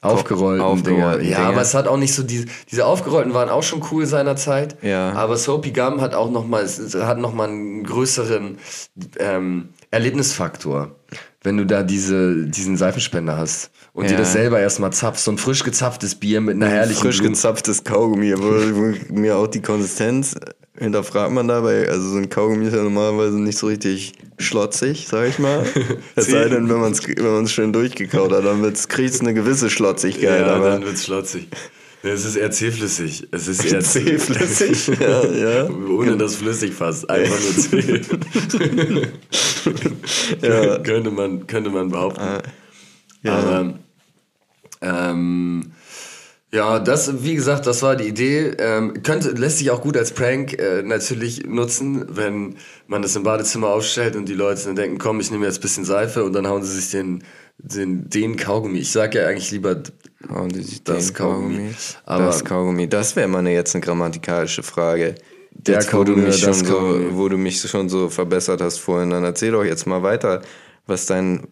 [0.01, 1.31] Aufgerollten, aufgerollten Dinger.
[1.31, 1.49] Ja, Dinger.
[1.49, 4.77] aber es hat auch nicht so diese, diese aufgerollten waren auch schon cool seinerzeit.
[4.83, 5.13] Ja.
[5.13, 8.57] Aber Soapy Gum hat auch noch mal, es es hat noch mal einen größeren
[9.19, 10.95] ähm, Erlebnisfaktor,
[11.47, 14.19] wenn du da diese, diesen Seifenspender hast und dir Ja.
[14.19, 15.25] das selber erstmal zapfst.
[15.25, 19.37] So ein frisch gezapftes Bier mit einer herrlichen frisch Blumen- gezapftes Kaugummi, wo, wo mir
[19.37, 20.35] auch die Konsistenz
[20.79, 21.89] hinterfragt man dabei.
[21.89, 25.65] Also so ein Kaugummi ist ja normalerweise nicht so richtig schlotzig, sag ich mal.
[26.17, 29.33] Es sei denn, wenn man es wenn man's schön durchgekaut hat, dann kriegt es eine
[29.33, 30.41] gewisse Schlotzigkeit.
[30.41, 31.49] Ja, aber dann wird's schlotzig.
[32.03, 33.29] Es ist eher zähflüssig.
[33.33, 35.71] Es ist eher Zähflüssig, ja, ja.
[35.71, 37.09] Ohne das flüssig fast.
[37.11, 38.01] Einfach nur zäh.
[40.41, 40.79] Ja.
[40.79, 42.23] könnte, man, könnte man behaupten.
[43.23, 43.33] ja.
[43.33, 43.75] Aber
[44.81, 45.73] ähm,
[46.53, 48.55] ja, das, wie gesagt, das war die Idee.
[48.59, 52.57] Ähm, könnte, lässt sich auch gut als Prank äh, natürlich nutzen, wenn
[52.87, 55.63] man das im Badezimmer aufstellt und die Leute dann denken, komm, ich nehme jetzt ein
[55.63, 57.25] bisschen Seife und dann hauen sie sich den,
[57.59, 58.79] den, den Kaugummi.
[58.79, 59.83] Ich sag ja eigentlich lieber
[60.53, 61.75] sich Das Kaugummi.
[62.05, 62.89] Aber- das Kaugummi.
[62.89, 65.15] Das wäre mal eine, jetzt eine grammatikalische Frage.
[65.51, 67.09] Der Jetzt, wo du, Kaugummi mich oder schon das so, Kaugummi?
[67.17, 70.43] wo du mich schon so verbessert hast vorhin, dann erzähl doch jetzt mal weiter,
[70.87, 71.47] was dein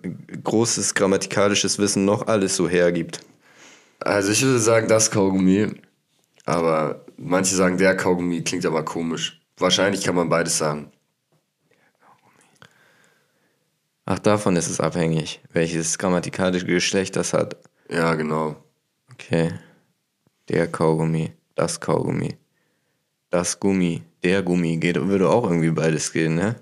[0.45, 3.21] großes grammatikalisches Wissen noch alles so hergibt.
[4.01, 5.69] Also ich würde sagen, das Kaugummi.
[6.45, 9.41] Aber manche sagen, der Kaugummi klingt aber komisch.
[9.57, 10.91] Wahrscheinlich kann man beides sagen.
[14.07, 17.57] Ach, davon ist es abhängig, welches grammatikalische Geschlecht das hat.
[17.89, 18.57] Ja, genau.
[19.13, 19.53] Okay.
[20.49, 22.37] Der Kaugummi, das Kaugummi,
[23.31, 26.57] das Gummi, der Gummi, geht, würde auch irgendwie beides gehen, ne?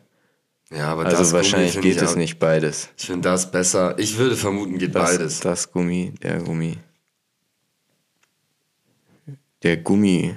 [0.70, 2.88] Ja, aber Also das Gummi wahrscheinlich find geht es auch- nicht beides.
[2.96, 3.98] Ich finde das besser.
[3.98, 5.40] Ich würde vermuten, geht Das, beides.
[5.40, 6.78] das Gummi, der Gummi.
[9.62, 10.36] Der Gummi.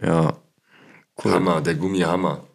[0.00, 0.36] Ja.
[1.22, 1.32] Cool.
[1.32, 2.46] Hammer, der Gummihammer.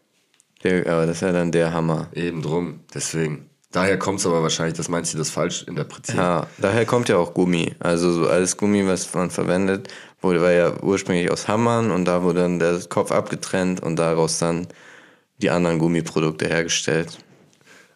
[0.63, 2.07] Der, aber das ist ja dann der Hammer.
[2.13, 2.81] Eben drum.
[2.93, 3.49] Deswegen.
[3.71, 6.17] Daher kommt es aber wahrscheinlich, dass manche das falsch interpretieren.
[6.17, 7.75] Ja, daher kommt ja auch Gummi.
[7.79, 9.89] Also so alles Gummi, was man verwendet,
[10.21, 14.39] wurde war ja ursprünglich aus Hammern und da wurde dann der Kopf abgetrennt und daraus
[14.39, 14.67] dann
[15.39, 17.17] die anderen Gummiprodukte hergestellt.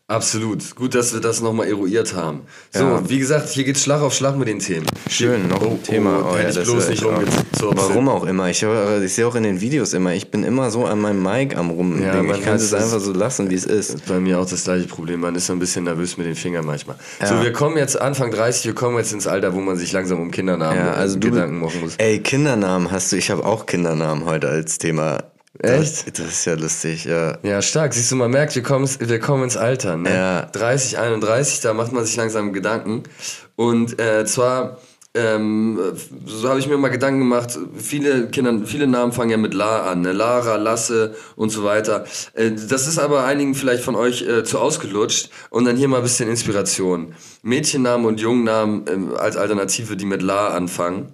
[0.09, 0.75] Absolut.
[0.75, 2.41] Gut, dass wir das nochmal eruiert haben.
[2.73, 3.07] So, Ja.
[3.09, 4.87] wie gesagt, hier geht's Schlag auf Schlag mit den Themen.
[5.07, 6.25] Schön, noch ein Thema.
[6.27, 7.77] Oh, hätte ich das bloß nicht rumgezogen.
[7.77, 8.49] Warum auch immer.
[8.49, 11.21] Ich, höre, ich sehe auch in den Videos immer, ich bin immer so an meinem
[11.21, 12.01] Mic am rum.
[12.01, 13.93] Ja, man ich kann es einfach so lassen, wie es ist.
[13.93, 15.19] ist bei mir auch das gleiche Problem.
[15.19, 16.95] Man ist so ein bisschen nervös mit den Fingern manchmal.
[17.23, 20.19] So, wir kommen jetzt Anfang 30, wir kommen jetzt ins Alter, wo man sich langsam
[20.19, 21.93] um Kindernamen Ja, also du Gedanken machen muss.
[21.99, 23.15] Ey, Kindernamen hast du.
[23.15, 25.19] Ich habe auch Kindernamen heute als Thema.
[25.57, 26.07] Echt?
[26.07, 27.37] Das, das ist ja lustig, ja.
[27.41, 27.93] Ja, stark.
[27.93, 29.97] Siehst du, man merkt, wir kommen, wir kommen ins Alter.
[29.97, 30.13] Ne?
[30.13, 30.45] Ja.
[30.45, 33.03] 30, 31, da macht man sich langsam Gedanken.
[33.55, 34.77] Und äh, zwar,
[35.15, 35.79] ähm,
[36.25, 39.89] so habe ich mir mal Gedanken gemacht, viele Kinder, viele Namen fangen ja mit La
[39.91, 40.01] an.
[40.01, 40.11] Ne?
[40.11, 42.05] Lara, Lasse und so weiter.
[42.33, 45.31] Äh, das ist aber einigen vielleicht von euch äh, zu ausgelutscht.
[45.49, 47.15] Und dann hier mal ein bisschen Inspiration.
[47.41, 51.11] Mädchennamen und Jungennamen ähm, als Alternative, die mit La anfangen.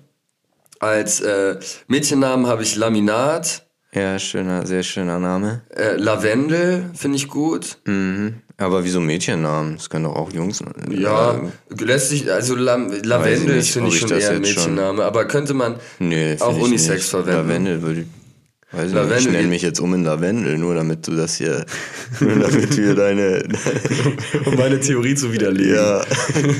[0.79, 3.64] Als äh, Mädchennamen habe ich Laminat,
[3.95, 5.61] Ja, schöner, sehr schöner Name.
[5.69, 7.77] äh, Lavendel finde ich gut.
[7.85, 8.35] Mhm.
[8.57, 9.75] Aber wieso Mädchennamen?
[9.77, 10.61] Das können doch auch Jungs.
[10.89, 11.41] Ja,
[11.79, 15.25] lässt sich, also Lam Lavendel finde ich ich schon eher ein jetzt schon- Mädchenname, aber
[15.25, 17.47] könnte man Nee, auch Unisex verwenden.
[17.47, 18.07] Lavendel würde ich.
[18.71, 21.65] Weiß Lavendel ich nenne mich jetzt um in Lavendel, nur damit du das hier,
[22.19, 23.43] nur damit wir deine,
[24.45, 25.75] um meine Theorie zu widerlegen.
[25.75, 26.01] ja,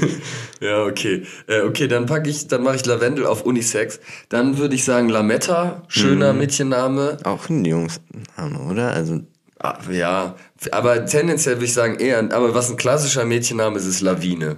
[0.62, 1.24] Ja, okay.
[1.48, 4.00] Äh, okay, dann packe ich, dann mache ich Lavendel auf Unisex.
[4.30, 6.40] Dann würde ich sagen Lametta, schöner Mhm.
[6.40, 7.18] Mädchenname.
[7.24, 8.92] auch ein Jungsname, oder?
[8.94, 9.20] Also,
[9.60, 10.36] Ah, ja,
[10.72, 14.58] aber tendenziell würde ich sagen eher, aber was ein klassischer Mädchenname ist, ist Lawine.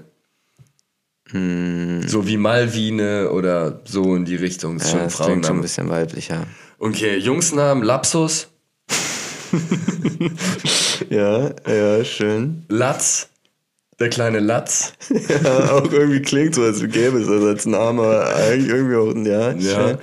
[1.31, 2.07] Hm.
[2.07, 4.77] So wie Malvine oder so in die Richtung.
[4.77, 6.47] Das ist ja, schon ein das klingt schon ein bisschen weiblicher.
[6.79, 8.47] Okay, Jungsnamen Lapsus,
[11.09, 12.63] Ja, ja, schön.
[12.69, 13.29] Latz,
[13.99, 14.93] der kleine Latz.
[15.43, 19.15] Ja, auch irgendwie klingt so, als gäbe es das als Name, aber eigentlich irgendwie auch,
[19.25, 19.87] ja, Ja.
[19.87, 19.97] schön.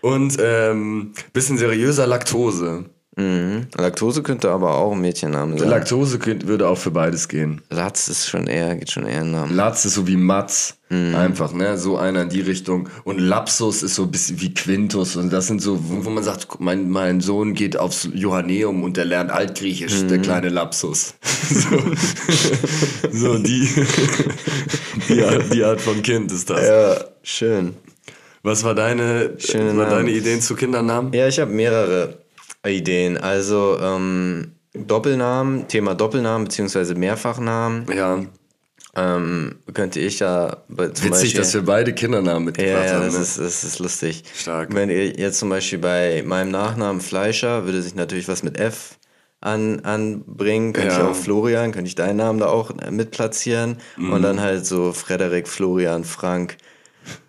[0.00, 2.86] Und ähm, bisschen seriöser Laktose.
[3.14, 3.66] Mhm.
[3.76, 5.68] Laktose könnte aber auch ein Mädchenname sein.
[5.68, 7.60] Laktose könnt, würde auch für beides gehen.
[7.68, 9.54] Latz ist schon eher, geht schon eher in Namen.
[9.54, 10.76] Latz ist so wie Matz.
[10.88, 11.14] Mhm.
[11.14, 11.76] Einfach, ne?
[11.76, 12.88] So einer in die Richtung.
[13.04, 15.16] Und Lapsus ist so ein bisschen wie Quintus.
[15.16, 19.04] Und das sind so, wo, man sagt, mein, mein Sohn geht aufs Johanneum und der
[19.04, 20.22] lernt Altgriechisch, der Mhm.
[20.22, 21.14] kleine Lapsus.
[21.50, 21.68] so,
[23.12, 23.68] so die,
[25.08, 26.66] die, Art, die Art von Kind ist das.
[26.66, 27.74] Ja, schön.
[28.42, 29.90] Was war deine, Schöne war Namen.
[30.06, 31.12] deine Ideen zu Kindernamen?
[31.12, 32.21] Ja, ich habe mehrere
[32.66, 33.16] Ideen.
[33.18, 37.86] Also ähm, Doppelnamen, Thema Doppelnamen beziehungsweise Mehrfachnamen.
[37.94, 38.20] Ja.
[38.94, 43.04] Ähm, könnte ich ja Witzig, Beispiel, dass wir beide Kindernamen mitgebracht ja, ja, haben.
[43.06, 43.20] das ne?
[43.22, 44.22] ist, das ist lustig.
[44.34, 44.74] Stark.
[44.74, 48.98] Wenn ihr jetzt zum Beispiel bei meinem Nachnamen Fleischer würde sich natürlich was mit F
[49.40, 51.08] an, anbringen, könnte ich Ja.
[51.08, 54.12] auch Florian, könnte ich deinen Namen da auch mit platzieren Mhm.
[54.12, 56.58] und dann halt so Frederik, Florian, Frank,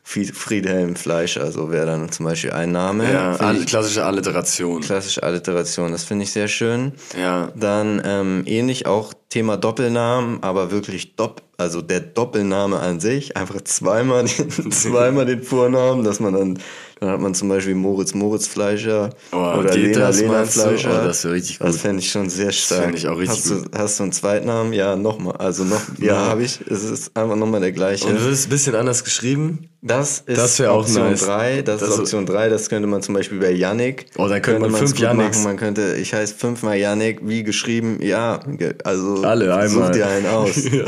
[0.04, 3.12] Friedhelm, Fleischer, so wäre dann zum Beispiel ein Name.
[3.12, 4.82] ja, ich- klassische Alliteration.
[4.82, 6.92] Klassische Alliteration, das finde ich sehr schön.
[7.20, 7.52] Ja.
[7.56, 13.62] Dann ähm, ähnlich auch Thema Doppelnamen, aber wirklich Dopp, also der Doppelname an sich, einfach
[13.62, 16.60] zweimal den, zweimal den Vornamen, dass man dann,
[17.04, 20.46] dann hat man zum Beispiel Moritz Moritz Fleischer Oh, oder Lena das, Lena?
[20.46, 21.02] Fleischer.
[21.02, 21.82] Oh, das wäre richtig Das gut.
[21.82, 22.84] fände ich schon sehr stark.
[22.86, 24.74] fänd ich auch richtig hast du, Hast du einen Zweitnamen?
[24.74, 25.36] Ja, nochmal.
[25.38, 26.16] Also noch, ja, Ja.
[26.28, 26.60] habe ich.
[26.70, 28.08] Es ist einfach nochmal der gleiche.
[28.08, 29.70] Und es ein bisschen anders geschrieben?
[29.86, 31.26] Das ist Das auch Option nice.
[31.26, 31.62] 3.
[31.62, 32.48] Das, Das ist ist- Option 3.
[32.48, 34.06] Das könnte man zum Beispiel bei Yannick.
[34.18, 35.38] Oh, dann könnte man man's fünf gut Yannicks.
[35.40, 35.44] machen.
[35.44, 38.40] Man könnte, ich heiße fünfmal Yannick, wie geschrieben, ja.
[38.86, 39.88] Also Alle einmal.
[39.88, 40.56] such dir einen aus.
[40.72, 40.86] ja.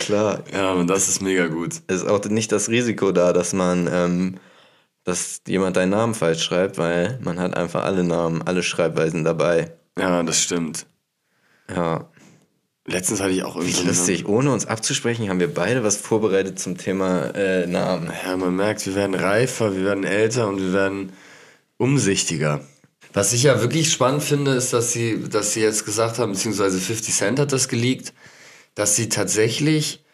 [0.00, 0.44] Klar.
[0.52, 1.74] ja, und das ist mega gut.
[1.88, 4.34] Es ist auch nicht das Risiko da, dass man, ähm,
[5.04, 9.72] dass jemand deinen Namen falsch schreibt, weil man hat einfach alle Namen, alle Schreibweisen dabei.
[9.98, 10.86] Ja, das stimmt.
[11.74, 12.08] Ja.
[12.86, 13.82] Letztens hatte ich auch irgendwie.
[13.82, 14.26] Wie lustig.
[14.26, 18.10] Ohne uns abzusprechen, haben wir beide was vorbereitet zum Thema äh, Namen.
[18.24, 21.12] Ja, man merkt, wir werden reifer, wir werden älter und wir werden
[21.76, 22.60] umsichtiger.
[23.12, 26.78] Was ich ja wirklich spannend finde, ist, dass sie, dass sie jetzt gesagt haben, beziehungsweise
[26.78, 28.12] 50 Cent hat das geleakt,
[28.74, 30.04] dass sie tatsächlich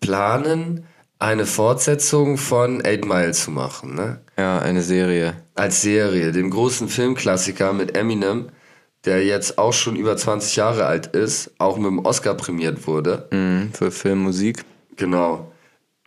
[0.00, 0.86] planen,
[1.18, 4.20] eine Fortsetzung von Eight Mile zu machen, ne?
[4.36, 5.34] Ja, eine Serie.
[5.54, 8.50] Als Serie, dem großen Filmklassiker mit Eminem,
[9.04, 13.28] der jetzt auch schon über 20 Jahre alt ist, auch mit dem Oscar prämiert wurde.
[13.32, 14.64] Mhm, für Filmmusik.
[14.96, 15.52] Genau.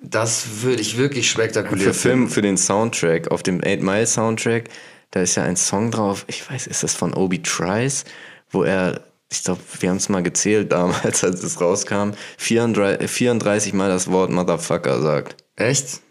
[0.01, 4.69] Das würde ich wirklich spektakulär Für Film, für den Soundtrack, auf dem 8 Mile Soundtrack,
[5.11, 8.05] da ist ja ein Song drauf, ich weiß, ist das von Obi Trice,
[8.49, 13.73] wo er, ich glaube, wir haben es mal gezählt damals, als es rauskam, 34, 34
[13.73, 15.43] Mal das Wort Motherfucker sagt.
[15.55, 16.01] Echt?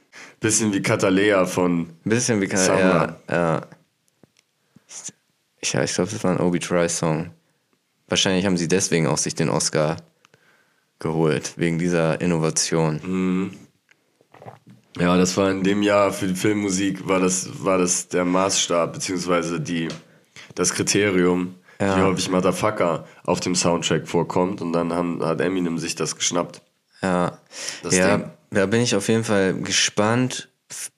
[0.40, 1.90] Bisschen wie Katalea von.
[2.04, 3.20] Bisschen wie Summer.
[3.28, 3.66] ja, ja.
[5.60, 7.30] Ich, ich glaube, das war ein Obi Trice Song.
[8.08, 9.98] Wahrscheinlich haben sie deswegen auch sich den Oscar
[10.98, 13.52] geholt, wegen dieser Innovation.
[14.98, 18.94] Ja, das war in dem Jahr für die Filmmusik war das, war das der Maßstab,
[18.94, 19.88] beziehungsweise die,
[20.54, 21.96] das Kriterium, Ja.
[21.96, 26.60] wie häufig Motherfucker auf dem Soundtrack vorkommt und dann haben, hat Eminem sich das geschnappt.
[27.02, 27.38] Ja,
[27.82, 28.30] Das ja Ding.
[28.50, 30.50] da bin ich auf jeden Fall gespannt,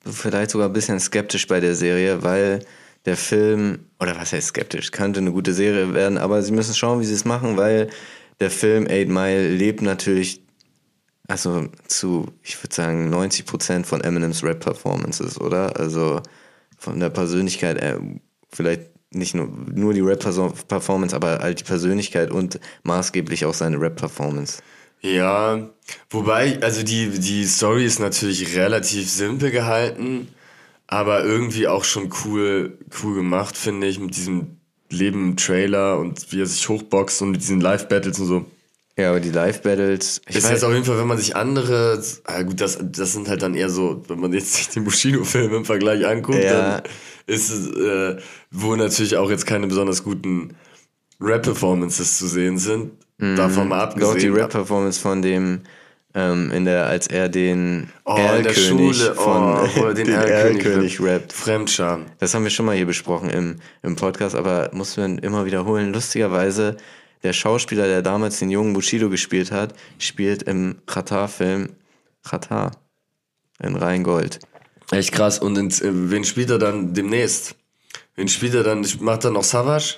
[0.05, 2.65] vielleicht sogar ein bisschen skeptisch bei der Serie, weil
[3.05, 7.01] der Film, oder was heißt skeptisch, könnte eine gute Serie werden, aber sie müssen schauen,
[7.01, 7.89] wie sie es machen, weil
[8.41, 10.43] der Film Eight Mile lebt natürlich,
[11.29, 15.79] also zu, ich würde sagen, 90 Prozent von Eminems Rap-Performances, oder?
[15.79, 16.21] Also
[16.79, 17.99] von der Persönlichkeit, äh,
[18.53, 24.63] vielleicht nicht nur, nur die Rap-Performance, aber halt die Persönlichkeit und maßgeblich auch seine Rap-Performance.
[25.01, 25.69] Ja,
[26.11, 30.29] wobei, also die, die Story ist natürlich relativ simpel gehalten,
[30.87, 34.59] aber irgendwie auch schon cool, cool gemacht, finde ich, mit diesem
[34.91, 38.45] Leben im Trailer und wie er sich hochboxt und mit diesen Live-Battles und so.
[38.99, 42.03] Ja, aber die Live-Battles, ich ist weiß, jetzt auf jeden Fall, wenn man sich andere,
[42.25, 45.55] ah gut, das, das sind halt dann eher so, wenn man jetzt sich den Bushido-Film
[45.55, 46.53] im Vergleich anguckt, Ja.
[46.79, 46.83] dann
[47.27, 48.17] ist es, äh,
[48.51, 50.55] wo natürlich auch jetzt keine besonders guten
[51.21, 52.93] Rap-Performances zu sehen sind.
[53.19, 54.35] Davon mal doch die abgesehen.
[54.35, 55.61] Rap-Performance von dem,
[56.15, 58.59] ähm, in der, als er den Oh, Erlkönig
[58.99, 61.33] Schule, von oh, den den Erlkönig rappt.
[61.33, 62.07] Fremdscham.
[62.19, 65.93] Das haben wir schon mal hier besprochen im, im Podcast, aber muss man immer wiederholen.
[65.93, 66.77] Lustigerweise,
[67.23, 71.71] der Schauspieler, der damals den jungen Bushido gespielt hat, spielt im Qatar-Film
[72.25, 72.73] Qatar
[73.63, 74.41] in Rheingold.
[74.91, 75.39] Echt krass.
[75.39, 77.55] Und in, äh, wen spielt er dann demnächst?
[78.17, 78.87] Wen spielt er dann?
[79.01, 79.97] Macht er noch Savage?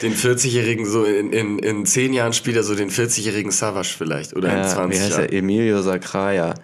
[0.00, 4.34] Den 40-Jährigen, so in, in, in 10 Jahren spielt er so den 40-Jährigen Savage vielleicht.
[4.36, 5.28] Oder in Ja, 20 wie heißt Jahren.
[5.28, 5.32] er?
[5.32, 6.54] Emilio Sacraia.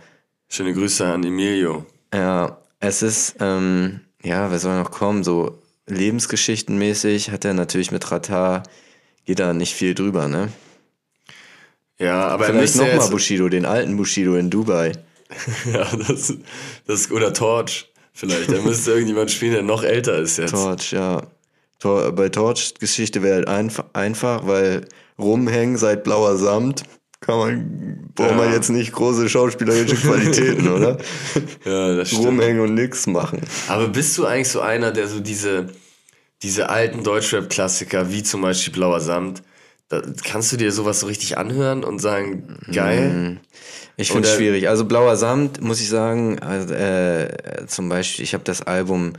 [0.49, 1.85] Schöne Grüße an Emilio.
[2.15, 5.25] Ja, es ist, ähm, ja, wer soll noch kommen?
[5.25, 8.63] So lebensgeschichtenmäßig hat er natürlich mit Ratar,
[9.25, 10.49] geht da nicht viel drüber, ne?
[11.99, 14.93] Ja, aber er Vielleicht nochmal jetzt, Bushido, den alten Bushido in Dubai.
[15.73, 16.35] ja, das,
[16.87, 18.51] das, oder Torch vielleicht.
[18.53, 20.51] Da müsste irgendjemand spielen, der noch älter ist jetzt.
[20.51, 21.23] Torch, ja.
[21.79, 24.87] Tor, bei Torch Geschichte wäre halt einf einfach, weil
[25.19, 26.83] rumhängen seit blauer Samt
[27.21, 28.55] kann man, braucht man Ja.
[28.55, 30.99] jetzt nicht große schauspielerische Qualitäten, oder?
[31.65, 32.27] Ja, das stimmt.
[32.27, 33.41] rumhängen und nix machen.
[33.69, 35.69] Aber bist du eigentlich so einer, der so diese,
[36.43, 39.43] diese alten Deutschrap-Klassiker, wie zum Beispiel Blauer Samt,
[39.89, 43.41] da, kannst du dir sowas so richtig anhören und sagen, geil?
[43.97, 44.69] Ich finde es schwierig.
[44.69, 49.13] Also blauer Samt, muss ich sagen, also, äh, zum Beispiel, ich habe das Album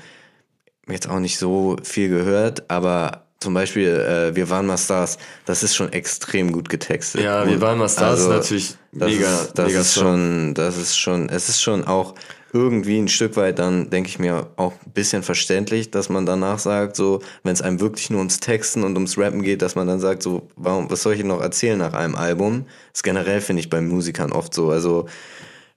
[0.87, 5.61] jetzt auch nicht so viel gehört, aber zum Beispiel äh, Wir waren mal Stars, das
[5.63, 7.21] ist schon extrem gut getextet.
[7.21, 10.03] Ja, Wir waren mal Stars ist natürlich das mega- ist, das mega ist Song.
[10.03, 12.15] schon, das ist schon, es ist schon auch
[12.55, 16.59] irgendwie ein Stück weit dann, denke ich mir, auch ein bisschen verständlich, dass man danach
[16.59, 19.87] sagt, so, wenn es einem wirklich nur ums Texten und ums Rappen geht, dass man
[19.87, 22.65] dann sagt, so, warum, was soll ich noch erzählen nach einem Album?
[22.91, 24.69] Das generell, finde ich, bei Musikern oft so.
[24.69, 25.07] Also,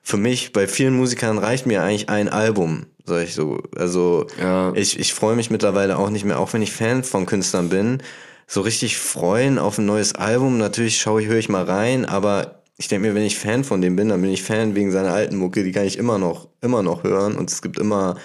[0.02, 3.58] für mich, bei vielen Musikern reicht mir eigentlich ein Album, sag ich so.
[3.76, 4.72] Also Ja.
[4.74, 8.02] ich, ich freue mich mittlerweile auch nicht mehr, auch wenn ich Fan von Künstlern bin,
[8.46, 10.58] so richtig freuen auf ein neues Album.
[10.58, 13.80] Natürlich schaue ich, höre ich mal rein, aber ich denke mir, wenn ich Fan von
[13.80, 16.48] dem bin, dann bin ich Fan wegen seiner alten Mucke, die kann ich immer noch,
[16.60, 17.36] immer noch hören.
[17.36, 18.16] Und es gibt immer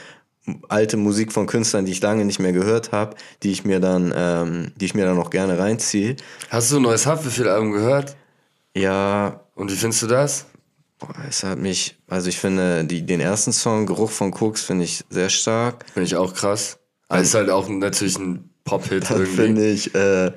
[0.67, 4.13] alte Musik von Künstlern, die ich lange nicht mehr gehört habe, die ich mir dann,
[4.15, 6.15] ähm, die ich mir dann auch gerne reinziehe.
[6.49, 8.15] Hast du ein neues Haftbefehl-Album gehört?
[8.75, 10.45] Ja, Und wie findest du das?
[11.01, 14.85] Boah, es hat mich, also ich finde, die, den ersten Song, Geruch von Koks, finde
[14.85, 15.83] ich sehr stark.
[15.93, 16.77] Finde ich auch krass.
[17.09, 19.35] Aber ist halt auch natürlich ein Pop-Hit irgendwie.
[19.35, 20.31] finde ich, äh,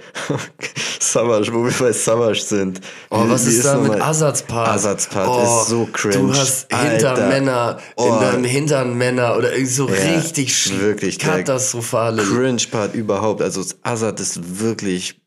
[1.00, 2.80] Savage, wo wir bei Savage sind.
[3.10, 4.68] Oh, Wie- was wie ist da mit Ersatzpart?
[4.68, 6.14] Ersatzpart oh, ist so cringe.
[6.16, 8.06] Du hast Hintermänner, Oh.
[8.14, 12.22] in deinem Hintern Männer oder irgendwie so Ja, richtig wirklich, katastrophale.
[12.22, 13.42] Cringe-Part überhaupt.
[13.42, 15.20] Also Azad ist wirklich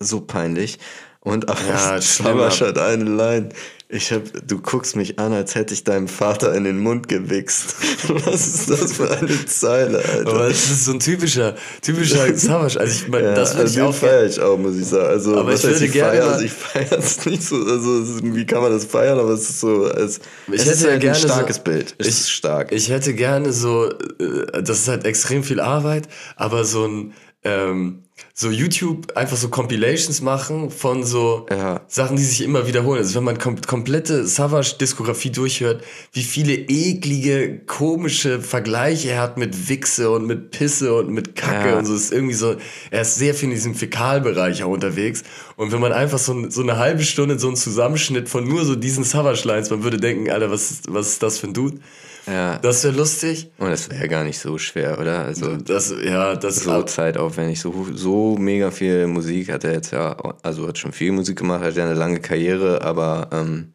[0.00, 0.78] so peinlich.
[1.20, 3.48] Und aber Ja, Savage hat eine Line.
[3.90, 7.76] Ich hab, du guckst mich an, als hätte ich deinem Vater in den Mund gewichst.
[8.26, 10.30] Was ist das für eine Zeile, Alter?
[10.30, 12.80] Aber es ist so ein typischer, typischer Savage.
[12.80, 15.06] Also ich meine, Ja, das würde also ich auch feiere ich auch, muss ich sagen.
[15.08, 16.24] Also, Aber was ich heißt, würde gerne feiere?
[16.26, 19.50] mal- Also ich feiere es nicht so, also wie kann man das feiern, aber es
[19.50, 20.18] ist so, es,
[20.48, 21.94] Ich es hätte ist ja halt gerne ein so- starkes Bild.
[21.98, 22.72] Es Ich- ist stark.
[22.72, 28.03] Ich hätte gerne so, äh, das ist halt extrem viel Arbeit, aber so ein, ähm,
[28.32, 31.80] so YouTube einfach so Compilations machen von so Ja.
[31.88, 32.98] Sachen, die sich immer wiederholen.
[32.98, 39.68] Also wenn man kom komplette Savage-Diskografie durchhört, wie viele eklige, komische Vergleiche er hat mit
[39.68, 41.78] Wichse und mit Pisse und mit Kacke Ja.
[41.78, 41.94] und so.
[41.94, 42.56] Ist irgendwie so,
[42.90, 45.22] er ist sehr viel in diesem Fäkalbereich auch unterwegs.
[45.56, 48.74] Und wenn man einfach so, so eine halbe Stunde so einen Zusammenschnitt von nur so
[48.76, 51.78] diesen Savage-Lines, man würde denken, Alter, was, was ist das für ein Dude?
[52.26, 52.58] Ja.
[52.58, 53.50] Das wäre lustig.
[53.58, 55.24] Und es wäre gar nicht so schwer, oder?
[55.24, 60.16] Also Das, ja, das so zeitaufwendig, so, so mega viel Musik hat er jetzt ja,
[60.42, 63.72] also hat schon viel Musik gemacht, hat ja eine lange Karriere, aber ähm,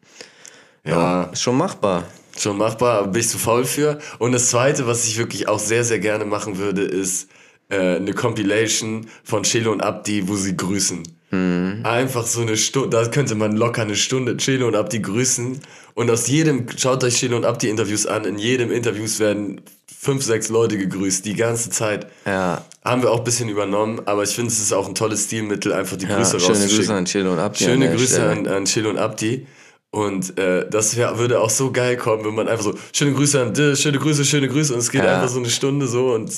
[0.84, 2.04] ja, ist schon machbar.
[2.36, 3.98] schon machbar, aber bin ich zu faul für.
[4.18, 7.28] Und das zweite, was ich wirklich auch sehr, sehr gerne machen würde, ist
[7.68, 11.02] äh, eine Compilation von Chelo und Abdi, wo sie grüßen.
[11.30, 11.80] Mhm.
[11.84, 15.60] Einfach so eine Stunde, da könnte man locker eine Stunde Chelo und Abdi grüßen.
[15.94, 19.60] Und aus jedem, schaut euch Chelo und Abdi Interviews an, in jedem Interviews werden
[20.02, 22.06] fünf, sechs Leute gegrüßt, die ganze Zeit.
[22.26, 22.64] Ja.
[22.84, 25.72] Haben wir auch ein bisschen übernommen, aber ich finde, es ist auch ein tolles Stilmittel,
[25.72, 26.76] einfach die Ja, Grüße schöne rauszuschicken.
[26.78, 28.30] Grüße an Chelo und Abdi an Schöne der Grüße Stelle.
[28.30, 29.46] an, an Chill und Abdi.
[29.92, 33.42] Und äh, das wär, würde auch so geil kommen, wenn man einfach so, schöne Grüße
[33.42, 34.72] an dich, schöne Grüße, schöne Grüße.
[34.72, 35.16] Und es geht Ja.
[35.16, 36.32] einfach so eine Stunde so und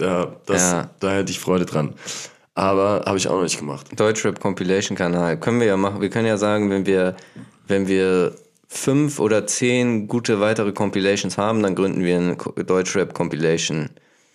[0.00, 0.90] ja, das, Ja.
[1.00, 1.94] da hätte ich Freude dran.
[2.54, 3.88] Aber habe ich auch noch nicht gemacht.
[3.98, 5.38] Deutschrap Compilation Kanal.
[5.40, 6.00] Können wir ja machen.
[6.00, 7.16] Wir können ja sagen, wenn wir,
[7.66, 8.34] wenn wir
[8.68, 12.36] fünf oder zehn gute weitere Compilations haben, dann gründen wir einen
[12.66, 13.90] Deutschrap Compilation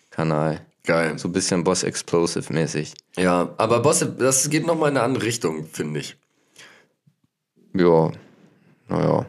[0.10, 0.66] Kanal.
[0.84, 1.20] Geil.
[1.20, 2.94] So ein bisschen Boss Explosive mäßig.
[3.18, 6.18] Ja, aber Boss, das geht nochmal in eine andere Richtung, finde ich.
[7.76, 8.12] Ja.
[8.88, 9.26] Naja.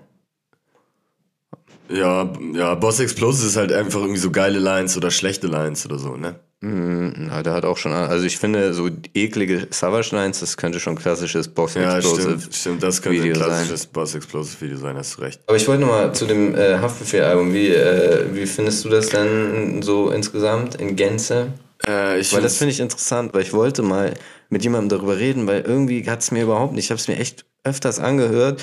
[1.91, 5.99] Ja, ja, Boss Explosive ist halt einfach irgendwie so geile Lines oder schlechte Lines oder
[5.99, 6.39] so, ne?
[6.61, 10.97] Na, der hat auch schon, also ich finde, so eklige Savage Lines, das könnte schon
[10.97, 12.39] klassisches Boss Ja, Explosive.
[12.41, 12.83] stimmt, stimmt.
[12.83, 13.49] Das könnte Video ein sein.
[13.49, 15.41] klassisches Boss Explosive Video sein, hast du recht.
[15.47, 17.55] Aber ich wollte nochmal zu dem äh, Haftbefehl-Album.
[17.55, 21.53] Wie, äh, wie findest du das denn so insgesamt in Gänze?
[21.87, 24.15] Äh, ich Weil das finde ich interessant, weil ich wollte mal
[24.49, 27.19] mit jemandem darüber reden, weil irgendwie hat es mir überhaupt nicht, ich habe es mir
[27.19, 28.61] echt öfters angehört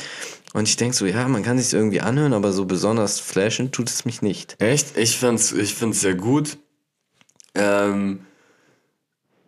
[0.54, 3.90] und ich denke so, ja, man kann sich irgendwie anhören, aber so besonders flashen tut
[3.90, 4.56] es mich nicht.
[4.60, 4.98] Echt?
[4.98, 6.58] Ich find's, ich find's sehr gut.
[7.56, 8.20] Ähm,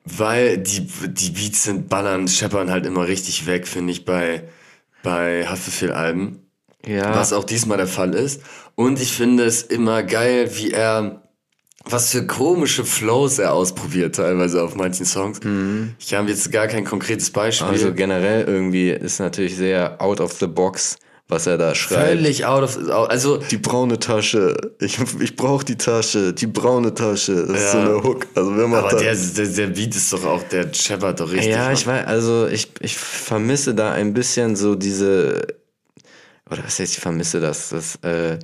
[0.05, 4.43] weil die, die Beats sind ballern, scheppern halt immer richtig weg, finde ich, bei,
[5.03, 6.43] bei Haftbefehl-Alben.
[6.85, 8.41] Ja, Was auch diesmal der Fall ist.
[8.75, 11.23] Und ich finde es immer geil, wie er,
[11.83, 15.41] was für komische Flows er ausprobiert, teilweise auf manchen Songs.
[15.99, 17.67] Ich habe jetzt gar kein konkretes Beispiel.
[17.67, 17.73] Mhm.
[17.73, 20.97] also generell irgendwie ist natürlich sehr out of the box,
[21.29, 22.07] was er da schreibt.
[22.19, 22.77] Völlig out of,
[23.09, 27.77] also, Die braune Tasche, ich, ich brauche die Tasche, die braune Tasche, das ist so
[27.79, 27.83] Ja.
[27.85, 28.27] eine Hook.
[28.35, 29.33] Also wer macht aber das?
[29.33, 31.53] der, der, der Beat ist doch auch, der scheppert doch richtig.
[31.53, 35.45] Ja, ich weiß, also ich, ich vermisse da ein bisschen so diese,
[36.49, 38.39] oder was heißt, ich vermisse das, das, äh,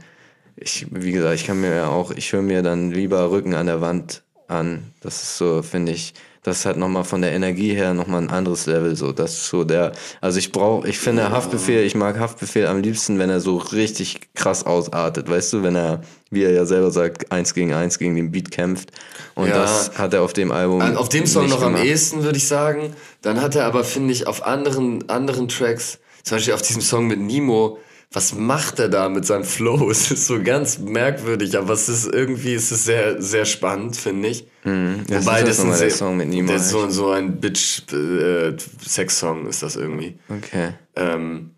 [0.55, 3.65] ich, wie gesagt, ich kann mir ja auch, ich höre mir dann lieber Rücken an
[3.65, 4.91] der Wand an.
[5.01, 6.13] Das ist so, finde ich,
[6.43, 9.63] das hat nochmal von der Energie her nochmal ein anderes Level, so, das ist so
[9.63, 13.57] der, also ich brauche, ich finde Haftbefehl, ich mag Haftbefehl am liebsten, wenn er so
[13.57, 17.97] richtig krass ausartet, weißt du, wenn er, wie er ja selber sagt, eins gegen eins
[17.97, 18.91] gegen den Beat kämpft.
[19.35, 19.53] Und Ja.
[19.55, 20.81] das hat er auf dem Album.
[20.81, 21.85] An- Auf dem Song noch am gemacht.
[21.85, 22.93] ehesten, würde ich sagen.
[23.21, 27.07] Dann hat er aber, finde ich, auf anderen, anderen Tracks, zum Beispiel auf diesem Song
[27.07, 27.77] mit Nemo,
[28.13, 29.89] was macht er da mit seinem Flow?
[29.91, 34.29] Es ist so ganz merkwürdig, aber es ist irgendwie, es ist sehr, sehr spannend, finde
[34.29, 34.47] ich.
[34.63, 35.03] Mhm.
[35.07, 36.49] Das Wobei ist das, das ein Song mit.
[36.49, 40.19] Das ist so, so ein Bitch-Sex-Song ist das irgendwie.
[40.29, 40.73] Okay.
[40.95, 41.55] Ähm,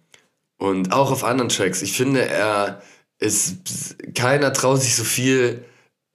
[0.58, 1.82] und auch auf anderen Tracks.
[1.82, 2.82] Ich finde, er
[3.20, 5.66] ist, keiner traut sich so viel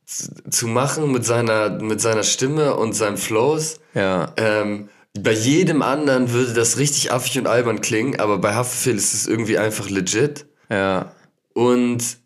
[0.07, 3.79] zu machen mit seiner, mit seiner Stimme und seinen Flows.
[3.95, 4.33] Ja.
[4.37, 4.89] Ähm,
[5.19, 9.27] bei jedem anderen würde das richtig affig und albern klingen, aber bei Haftbefehl ist es
[9.27, 10.47] irgendwie einfach legit.
[10.71, 11.13] Ja.
[11.53, 12.19] Und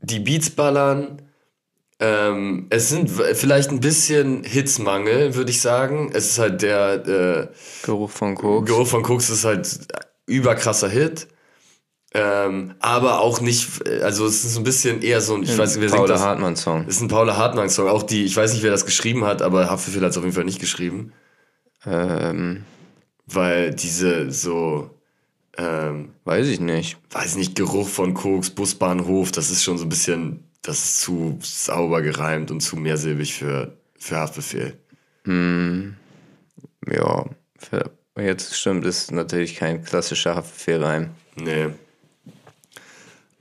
[0.00, 1.22] die Beats ballern.
[2.00, 6.10] Ähm, es sind vielleicht ein bisschen Hitsmangel, würde ich sagen.
[6.12, 7.48] Es ist halt der äh,
[7.84, 8.68] Geruch von Koks.
[8.68, 9.78] Geruch von Koks ist halt
[10.26, 11.28] überkrasser Hit.
[12.12, 15.90] Ähm, aber auch nicht, also es ist ein bisschen eher so ein, ich weiß nicht,
[15.90, 16.18] wer Paula?
[16.20, 16.86] Hartmann Song.
[16.86, 19.68] Ist ein Paula Hartmann Song, auch die, ich weiß nicht, wer das geschrieben hat, aber
[19.68, 21.12] Haftbefehl hat es auf jeden Fall nicht geschrieben.
[21.86, 22.64] Ähm,
[23.26, 24.90] Weil diese so,
[25.56, 26.96] ähm, weiß ich nicht.
[27.10, 31.38] weiß nicht, Geruch von Koks, Busbahnhof, das ist schon so ein bisschen, das ist zu
[31.42, 34.78] sauber gereimt und zu mehrsilbig für, für Haftbefehl.
[35.26, 37.24] Ja.
[37.56, 41.10] Für, jetzt stimmt, ist natürlich kein klassischer Haftbefehlreim.
[41.36, 41.68] Nee.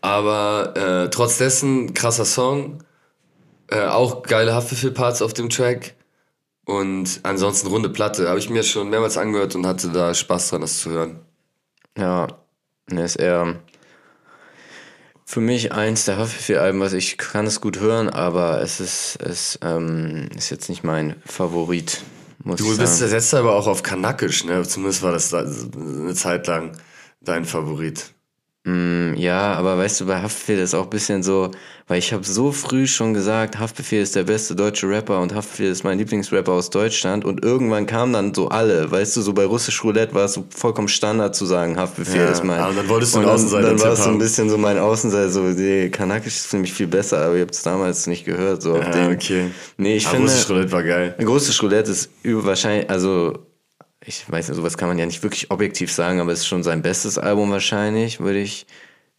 [0.02, 2.84] Aber äh, trotz dessen, krasser Song.
[3.68, 5.96] Äh, auch geile Haftbefehl-Parts auf dem Track.
[6.66, 8.30] Und ansonsten runde Platte.
[8.30, 11.20] Habe ich mir schon mehrmals angehört und hatte da Spaß dran, das zu hören.
[11.98, 12.28] Ja.
[12.90, 13.56] Ne, ist eher
[15.26, 19.58] für mich eins der Haftbefehl-Alben, was ich kann es gut hören, aber es ist, es,
[19.64, 22.02] ähm, ist jetzt nicht mein Favorit,
[22.44, 23.10] muss Du ich bist sagen.
[23.10, 24.64] setzt aber auch auf Kanakisch, ne?
[24.68, 26.78] Zumindest war das da- eine Zeit lang
[27.22, 28.12] dein Favorit.
[28.66, 31.52] Mm, Ja, aber weißt du, bei Haftbefehl ist auch ein bisschen so,
[31.88, 35.70] weil ich habe so früh schon gesagt, Haftbefehl ist der beste deutsche Rapper und Haftbefehl
[35.70, 39.44] ist mein Lieblingsrapper aus Deutschland und irgendwann kamen dann so alle, weißt du, so bei
[39.46, 42.58] Russisch Roulette war es so vollkommen Standard zu sagen, Haftbefehl Ja, ist mein.
[42.60, 44.78] aber dann wolltest du einen dann, Außenseiter dann war es so ein bisschen so mein
[44.80, 48.62] Außenseiter, so, nee, Kanakisch ist mich viel besser, aber ihr habt es damals nicht gehört,
[48.62, 49.12] so auf Ja, den.
[49.14, 49.52] okay.
[49.76, 50.32] Nee, ich aber finde.
[50.32, 51.16] Russisch Roulette war geil.
[51.18, 53.40] Ein großes Roulette ist wahrscheinlich, also
[54.06, 56.64] ich weiß nicht, sowas kann man ja nicht wirklich objektiv sagen, aber es ist schon
[56.64, 58.66] sein bestes Album wahrscheinlich, würde ich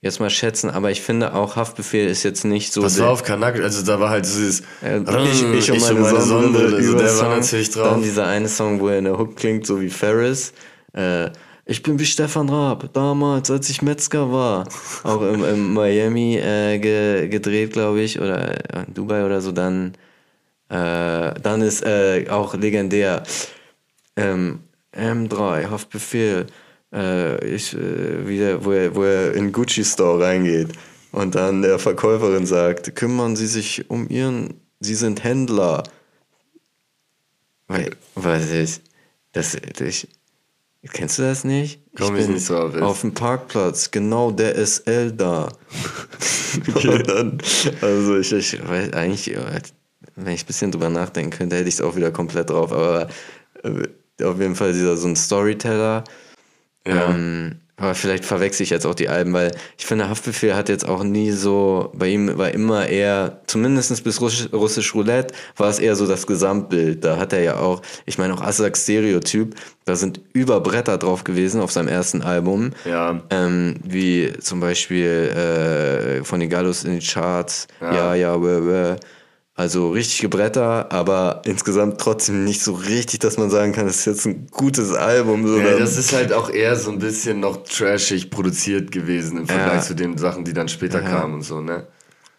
[0.00, 2.82] jetzt mal schätzen, aber ich finde auch Haftbefehl ist jetzt nicht so.
[2.82, 6.20] Das war auf Kanak, also da war halt dieses Äh, ich, ich und meine, meine
[6.20, 7.28] Sonne, also der Song.
[7.28, 7.88] war natürlich drauf.
[7.90, 10.52] Dann dieser eine Song, wo er in der Hook klingt, so wie Ferris.
[10.92, 11.30] Äh,
[11.64, 14.68] ich bin wie Stefan Raab, damals, als ich Metzger war.
[15.02, 19.52] Auch im, im Miami äh, ge, gedreht, glaube ich, oder in Dubai oder so.
[19.52, 19.94] Dann,
[20.68, 23.22] äh, dann ist äh, auch legendär
[24.16, 24.60] ähm,
[24.94, 26.46] M3, Haftbefehl,
[26.92, 30.72] äh, ich, äh, wieder, wo, er, wo er in Gucci Store reingeht
[31.12, 35.84] und dann der Verkäuferin sagt, kümmern Sie sich um Ihren, Sie sind Händler.
[37.66, 38.82] Weil, was ist,
[39.32, 40.08] das, ich,
[40.92, 41.80] kennst du das nicht?
[41.96, 45.48] Komm ich nicht so auf, auf dem Parkplatz, genau der SL da.
[46.74, 47.38] okay, dann,
[47.80, 49.36] also ich, ich weiß eigentlich,
[50.16, 53.08] wenn ich ein bisschen drüber nachdenken könnte, hätte ich es auch wieder komplett drauf, aber
[53.62, 53.88] äh,
[54.22, 56.04] auf jeden Fall dieser so ein Storyteller.
[56.86, 57.10] Ja.
[57.10, 60.86] Ähm, aber vielleicht verwechsel ich jetzt auch die Alben, weil ich finde, Haftbefehl hat jetzt
[60.86, 65.80] auch nie so, bei ihm war immer eher, zumindest bis Russisch, Russisch Roulette, war es
[65.80, 67.04] eher so das Gesamtbild.
[67.04, 69.56] Da hat er ja auch, ich meine auch Aslak Stereotyp,
[69.86, 72.70] da sind über Bretter drauf gewesen auf seinem ersten Album.
[72.84, 73.20] Ja.
[73.30, 78.96] Ähm, wie zum Beispiel äh, von den Gallus in die Charts, ja, ja, weh, weh.
[79.56, 84.04] Also richtige Bretter, aber insgesamt trotzdem nicht so richtig, dass man sagen kann, das ist
[84.06, 85.46] jetzt ein gutes Album.
[85.46, 89.46] So Ja, das ist halt auch eher so ein bisschen noch trashig produziert gewesen im
[89.46, 89.80] Vergleich Ja.
[89.82, 91.86] zu den Sachen, die dann später kamen und so, ne?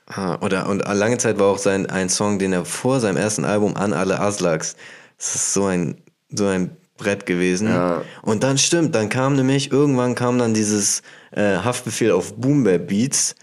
[0.07, 3.45] Ah, oder und lange Zeit war auch sein ein Song, den er vor seinem ersten
[3.45, 4.76] Album an alle Aslaks.
[5.18, 5.95] Das ist so ein
[6.30, 7.70] so ein Brett gewesen.
[7.70, 8.01] Ja.
[8.24, 11.01] Und dann stimmt, dann kam nämlich irgendwann kam dann dieses
[11.32, 13.36] äh, Haftbefehl auf Boom Bap Beats,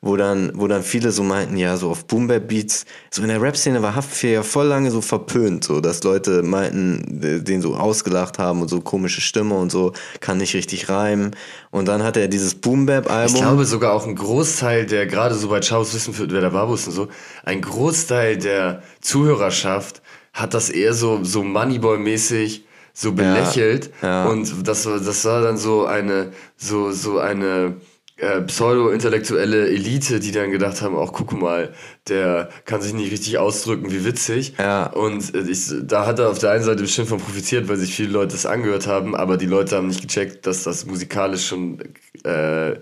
[0.00, 3.28] wo dann wo dann viele so meinten, ja, so auf Boom Bap Beats, so in
[3.28, 7.60] der Rap Szene war Haftbefehl ja voll lange so verpönt, so dass Leute meinten, den
[7.60, 11.34] so ausgelacht haben und so komische Stimme und so, kann nicht richtig reimen.
[11.72, 13.34] Und dann hat er dieses Boom Bap Album.
[13.34, 16.50] Ich glaube sogar auch ein Großteil der, gerade so bei Chaos Wissen für wer der
[16.50, 17.08] Barbus und so,
[17.44, 20.00] ein Großteil der Zuhörerschaft
[20.32, 22.62] hat das eher so, so Moneyboy-mäßig
[22.94, 23.90] so belächelt.
[24.02, 24.26] ja.
[24.28, 27.76] Und das, war- das war dann so eine, so, so eine
[28.18, 31.72] äh, pseudo-intellektuelle Elite, die dann gedacht haben, auch guck mal,
[32.08, 34.54] der kann sich nicht richtig ausdrücken, wie witzig.
[34.58, 34.86] Ja.
[34.86, 37.94] Und äh, ich, da hat er auf der einen Seite bestimmt von profitiert, weil sich
[37.94, 41.80] viele Leute das angehört haben, aber die Leute haben nicht gecheckt, dass das musikalisch schon
[42.24, 42.80] äh,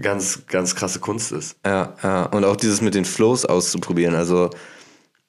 [0.00, 1.56] ganz, ganz krasse Kunst ist.
[1.64, 4.14] Ja, ja, und auch dieses mit den Flows auszuprobieren.
[4.14, 4.50] Also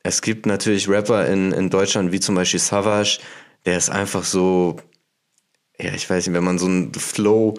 [0.02, 3.20] es gibt natürlich Rapper in, in Deutschland, wie zum Beispiel Savage,
[3.66, 4.78] der ist einfach so,
[5.80, 7.56] ja, ich weiß nicht, wenn man so einen Flow,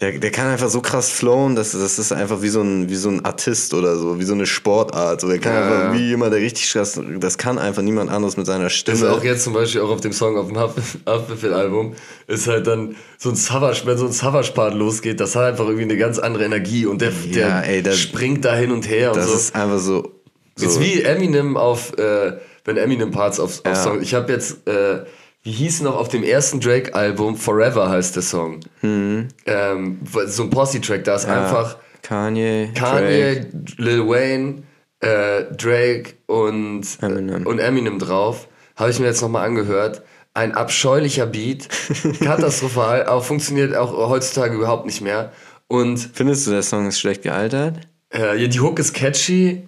[0.00, 2.94] der, der kann einfach so krass flowen, dass das ist einfach wie so ein, wie
[2.96, 5.20] so ein Artist oder so, wie so eine Sportart.
[5.20, 5.62] So, der kann Ja.
[5.62, 8.96] einfach wie jemand, der richtig krass, das kann einfach niemand anderes mit seiner Stimme.
[8.98, 11.94] Also auch jetzt zum Beispiel auch auf dem Song auf dem Haftbefehl-Album
[12.26, 15.82] ist halt dann so ein Savage, wenn so ein Savage-Part losgeht, das hat einfach irgendwie
[15.84, 19.10] eine ganz andere Energie und der, der Ja, ey, das- springt da hin und her
[19.10, 19.34] und das so.
[19.34, 20.12] ist einfach so.
[20.56, 23.74] so Ist wie Eminem auf, äh, wenn Eminem Parts auf, auf Ja.
[23.74, 24.00] Song.
[24.02, 25.00] Ich habe jetzt, äh,
[25.42, 28.60] wie hieß noch auf dem ersten Drake-Album, Forever heißt der Song.
[28.82, 29.28] Mhm.
[29.46, 33.46] Ähm, so ein Posse-Track, da ist einfach Kanye, Drake.
[33.46, 33.46] Kanye,
[33.78, 34.62] Lil Wayne,
[35.00, 37.46] äh, Drake und Eminem.
[37.46, 38.48] und Eminem drauf.
[38.76, 40.02] Habe ich mir jetzt nochmal angehört.
[40.32, 41.68] Ein abscheulicher Beat,
[42.24, 45.32] katastrophal, aber funktioniert auch heutzutage überhaupt nicht mehr.
[45.68, 47.80] Und Findest du, der Song ist schlecht gealtert?
[48.12, 49.66] äh, ja, die Hook ist catchy.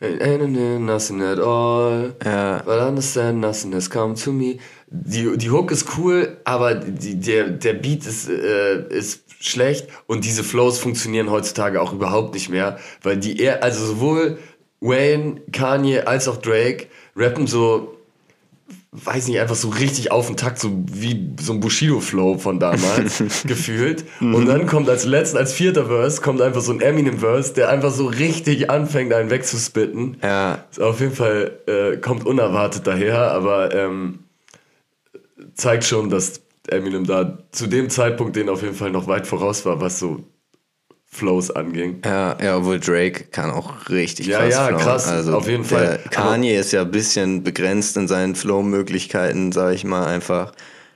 [0.00, 2.14] Nothing at all.
[2.24, 2.62] Ja.
[2.64, 4.58] But understand nothing has come to me.
[4.86, 10.24] Die, die Hook ist cool, aber die, der, der Beat ist, äh, ist schlecht und
[10.24, 14.38] diese Flows funktionieren heutzutage auch überhaupt nicht mehr, weil die eher, also sowohl
[14.80, 17.96] Wayne, Kanye als auch Drake rappen so,
[18.92, 23.22] weiß nicht, einfach so richtig auf den Takt, so wie so ein Bushido-Flow von damals
[23.46, 24.04] gefühlt.
[24.20, 27.92] Und dann kommt als letzten, als vierter Verse, kommt einfach so ein Eminem-Verse, der einfach
[27.92, 30.16] so richtig anfängt, einen wegzuspitten.
[30.22, 34.24] Ja, Ist auf jeden Fall äh, kommt unerwartet daher, aber ähm,
[35.54, 39.64] zeigt schon, dass Eminem da zu dem Zeitpunkt den auf jeden Fall noch weit voraus
[39.64, 40.24] war, was so
[41.12, 42.00] Flows anging.
[42.04, 44.82] Ja, ja, obwohl Drake kann auch richtig Ja, krass ja, flowen.
[44.82, 45.98] krass, Also auf jeden Fall.
[46.10, 50.52] Kanye ist ja ein bisschen begrenzt in seinen Flow-Möglichkeiten, sag ich mal einfach.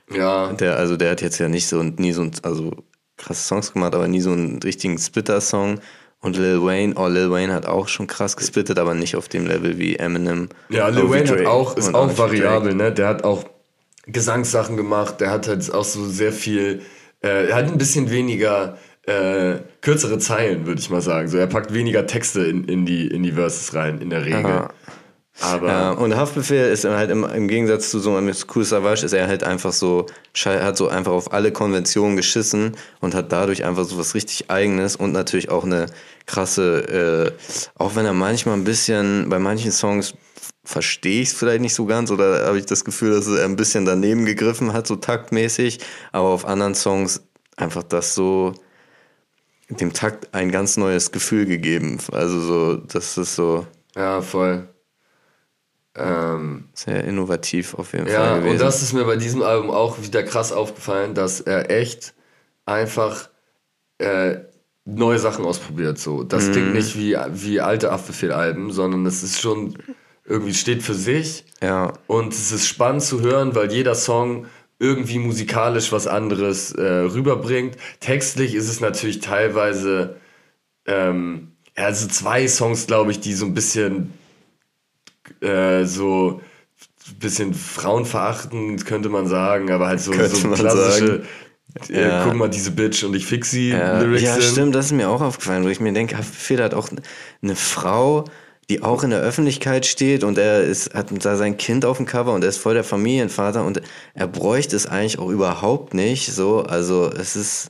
[0.09, 2.71] Ja, Der, also der hat jetzt ja nicht so und nie so ein, also
[3.17, 5.79] krasse Songs gemacht, aber nie so einen richtigen Splitter-Song.
[6.21, 9.45] Und Lil Wayne, oh, Lil Wayne hat auch schon krass gesplittet, aber nicht auf dem
[9.45, 10.49] Level wie Eminem.
[10.69, 12.19] ja Aber Lil Wayne hat auch, ist auch wie Drake.
[12.31, 12.91] variabel, ne?
[12.93, 13.43] Der hat auch
[14.07, 16.81] Gesangssachen gemacht, der hat halt auch so sehr viel,
[17.21, 18.77] äh, er hat ein bisschen weniger
[19.07, 21.27] äh, kürzere Zeilen, würde ich mal sagen.
[21.27, 24.41] So, er packt weniger Texte in, in, die, in die Verses rein, in der Regel.
[24.41, 24.69] Ja.
[25.41, 29.11] Aber Ja, und Haftbefehl ist halt im, im Gegensatz zu so einem Cool Savage ist
[29.11, 30.05] er halt einfach so,
[30.45, 34.95] hat so einfach auf alle Konventionen geschissen und hat dadurch einfach so was richtig Eigenes
[34.95, 35.87] und natürlich auch eine
[36.25, 40.13] krasse, äh, auch wenn er manchmal ein bisschen, bei manchen Songs
[40.63, 43.57] verstehe ich es vielleicht nicht so ganz oder habe ich das Gefühl, dass er ein
[43.57, 45.79] bisschen daneben gegriffen hat, so taktmäßig,
[46.13, 47.23] aber auf anderen Songs
[47.57, 48.53] einfach das so
[49.69, 51.97] dem Takt ein ganz neues Gefühl gegeben.
[52.11, 54.67] Also so, das ist so ja, voll.
[55.97, 58.51] Ähm, sehr innovativ auf jeden Ja, Fall gewesen.
[58.53, 62.13] und das ist mir bei diesem Album auch wieder krass aufgefallen, dass er echt
[62.65, 63.29] einfach
[63.99, 64.39] äh,
[64.83, 65.97] neue Sachen ausprobiert.
[65.97, 66.17] So.
[66.17, 66.27] Mhm.
[66.27, 69.77] Das klingt nicht wie, wie alte Haftbefehl-Alben, sondern es ist schon
[70.25, 71.45] irgendwie steht für sich.
[71.61, 74.47] ja, Und es ist spannend zu hören, weil jeder Song
[74.79, 77.77] irgendwie musikalisch was anderes äh, rüberbringt.
[77.99, 80.17] Textlich ist es natürlich teilweise,
[80.85, 84.13] ähm, also zwei Songs, glaube ich, die so ein bisschen
[85.41, 86.41] äh, so
[87.07, 91.23] ein bisschen frauenverachtend, könnte man sagen, aber halt so, so klassische,
[91.89, 92.23] äh, Ja.
[92.23, 95.09] guck mal, diese Bitch und ich fix sie ja, Lyrics ja stimmt, das ist mir
[95.09, 96.89] auch aufgefallen, wo ich mir denke, Haftbefehl hat auch
[97.41, 98.25] eine Frau,
[98.69, 102.05] die auch in der Öffentlichkeit steht und er ist, hat da sein Kind auf dem
[102.05, 103.81] Cover und er ist voll der Familienvater und
[104.13, 106.33] er bräuchte es eigentlich auch überhaupt nicht.
[106.33, 107.69] So, also es ist,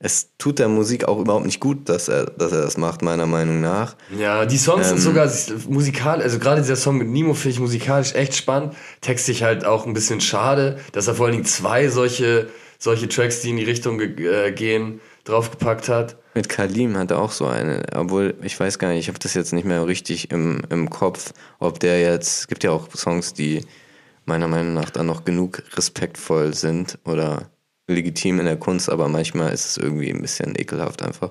[0.00, 3.24] es tut der Musik auch überhaupt nicht gut, dass er, dass er das macht, meiner
[3.24, 3.96] Meinung nach.
[4.18, 4.98] Ja, die Songs Ähm.
[4.98, 5.30] sind sogar
[5.66, 8.74] musikal, also gerade dieser Song mit Nemo finde ich musikalisch echt spannend.
[9.00, 13.40] Textlich halt auch ein bisschen schade, dass er vor allen Dingen zwei solche, solche Tracks,
[13.40, 16.16] die in die Richtung äh, gehen, draufgepackt hat.
[16.34, 19.34] Mit Kalim hat er auch so eine, obwohl ich weiß gar nicht, ich habe das
[19.34, 23.32] jetzt nicht mehr richtig im, im Kopf, ob der jetzt, es gibt ja auch Songs,
[23.34, 23.64] die
[24.26, 27.50] meiner Meinung nach dann noch genug respektvoll sind oder
[27.86, 31.30] legitim in der Kunst, aber manchmal ist es irgendwie ein bisschen ekelhaft einfach.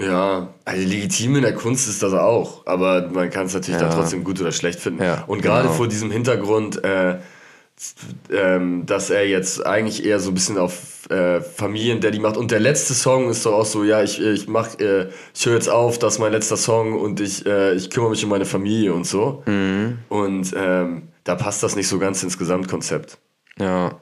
[0.00, 3.88] Ja, also legitim in der Kunst ist das auch, aber man kann es natürlich Ja.
[3.88, 5.02] dann trotzdem gut oder schlecht finden.
[5.02, 5.74] Ja, Und gerade genau.
[5.74, 7.18] vor diesem Hintergrund, äh,
[8.30, 12.36] ähm, dass er jetzt eigentlich eher so ein bisschen auf äh, Familien-Daddy macht.
[12.36, 15.54] Und der letzte Song ist doch auch so, ja, ich, ich mach, äh, ich höre
[15.54, 18.46] jetzt auf, das ist mein letzter Song und ich, äh, ich kümmere mich um meine
[18.46, 19.42] Familie und so.
[19.46, 19.98] Mhm.
[20.08, 23.18] Und ähm, da passt das nicht so ganz ins Gesamtkonzept.
[23.58, 23.98] Ja.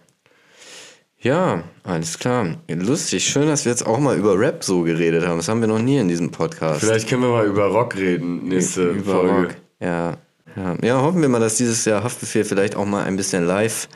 [1.19, 2.57] Ja, alles klar.
[2.69, 5.37] Lustig, schön, dass wir jetzt auch mal über Rap so geredet haben.
[5.37, 6.81] Das haben wir noch nie in diesem Podcast.
[6.81, 9.43] Vielleicht können wir mal über Rock reden, nächste über Folge.
[9.43, 9.57] Rock.
[9.81, 10.17] Ja,
[10.57, 10.77] ja.
[10.83, 13.89] Ja, hoffen wir mal, dass dieses Jahr Haftbefehl vielleicht auch mal ein bisschen live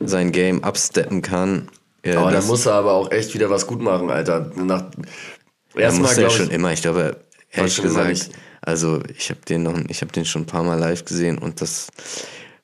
[0.00, 1.68] sein Game upsteppen kann.
[2.04, 4.50] Ja, Aber da muss er aber auch echt wieder was gut machen, Alter.
[4.56, 4.84] Nach,
[5.74, 7.16] Er erstmal ja schon immer, ich glaube,
[7.50, 11.04] ehrlich gesagt, also ich habe den noch, ich habe den schon ein paar Mal live
[11.04, 11.88] gesehen und das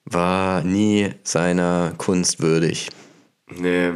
[0.05, 2.90] war nie seiner Kunst würdig.
[3.51, 3.92] nee,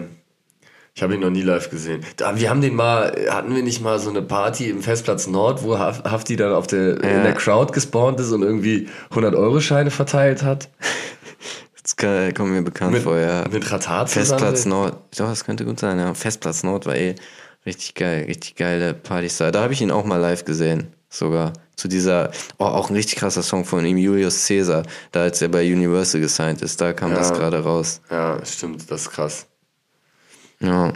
[0.97, 2.03] ich habe ihn noch nie live gesehen.
[2.17, 5.65] Da, wir haben den mal, hatten wir nicht mal so eine Party im Festplatz Nord,
[5.65, 7.23] wo Haf- Hafti dann auf der, in Ja.
[7.25, 10.69] der Crowd gespawnt ist und irgendwie 100-Euro-Scheine verteilt hat?
[11.83, 13.45] Das kann, kommt mir bekannt Mit, vor, ja.
[13.51, 14.27] mit Ratat zusammen?
[14.39, 16.15] Festplatz Nord, doch, das könnte gut sein, ja.
[16.15, 17.15] Festplatz Nord war eh
[17.67, 19.51] richtig geil, richtig geile Partystyle.
[19.53, 21.53] Da habe ich ihn auch mal live gesehen, sogar.
[21.77, 25.49] Zu dieser, oh, auch ein richtig krasser Song von ihm, Julius Caesar, da als er
[25.49, 27.17] bei Universal gesigned ist, da kam Ja.
[27.19, 28.01] das gerade raus.
[28.11, 29.47] Ja, stimmt, das ist krass.
[30.65, 30.93] Ja.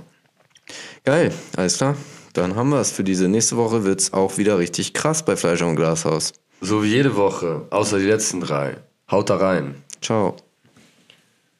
[1.04, 1.96] Geil, alles klar.
[2.32, 3.28] Dann haben wir es für diese.
[3.28, 6.32] Nächste Woche wird es auch wieder richtig krass bei Fleischer und Glashaus.
[6.60, 8.78] So wie jede Woche, außer die letzten drei.
[9.10, 9.82] Haut da rein.
[10.00, 10.36] Ciao.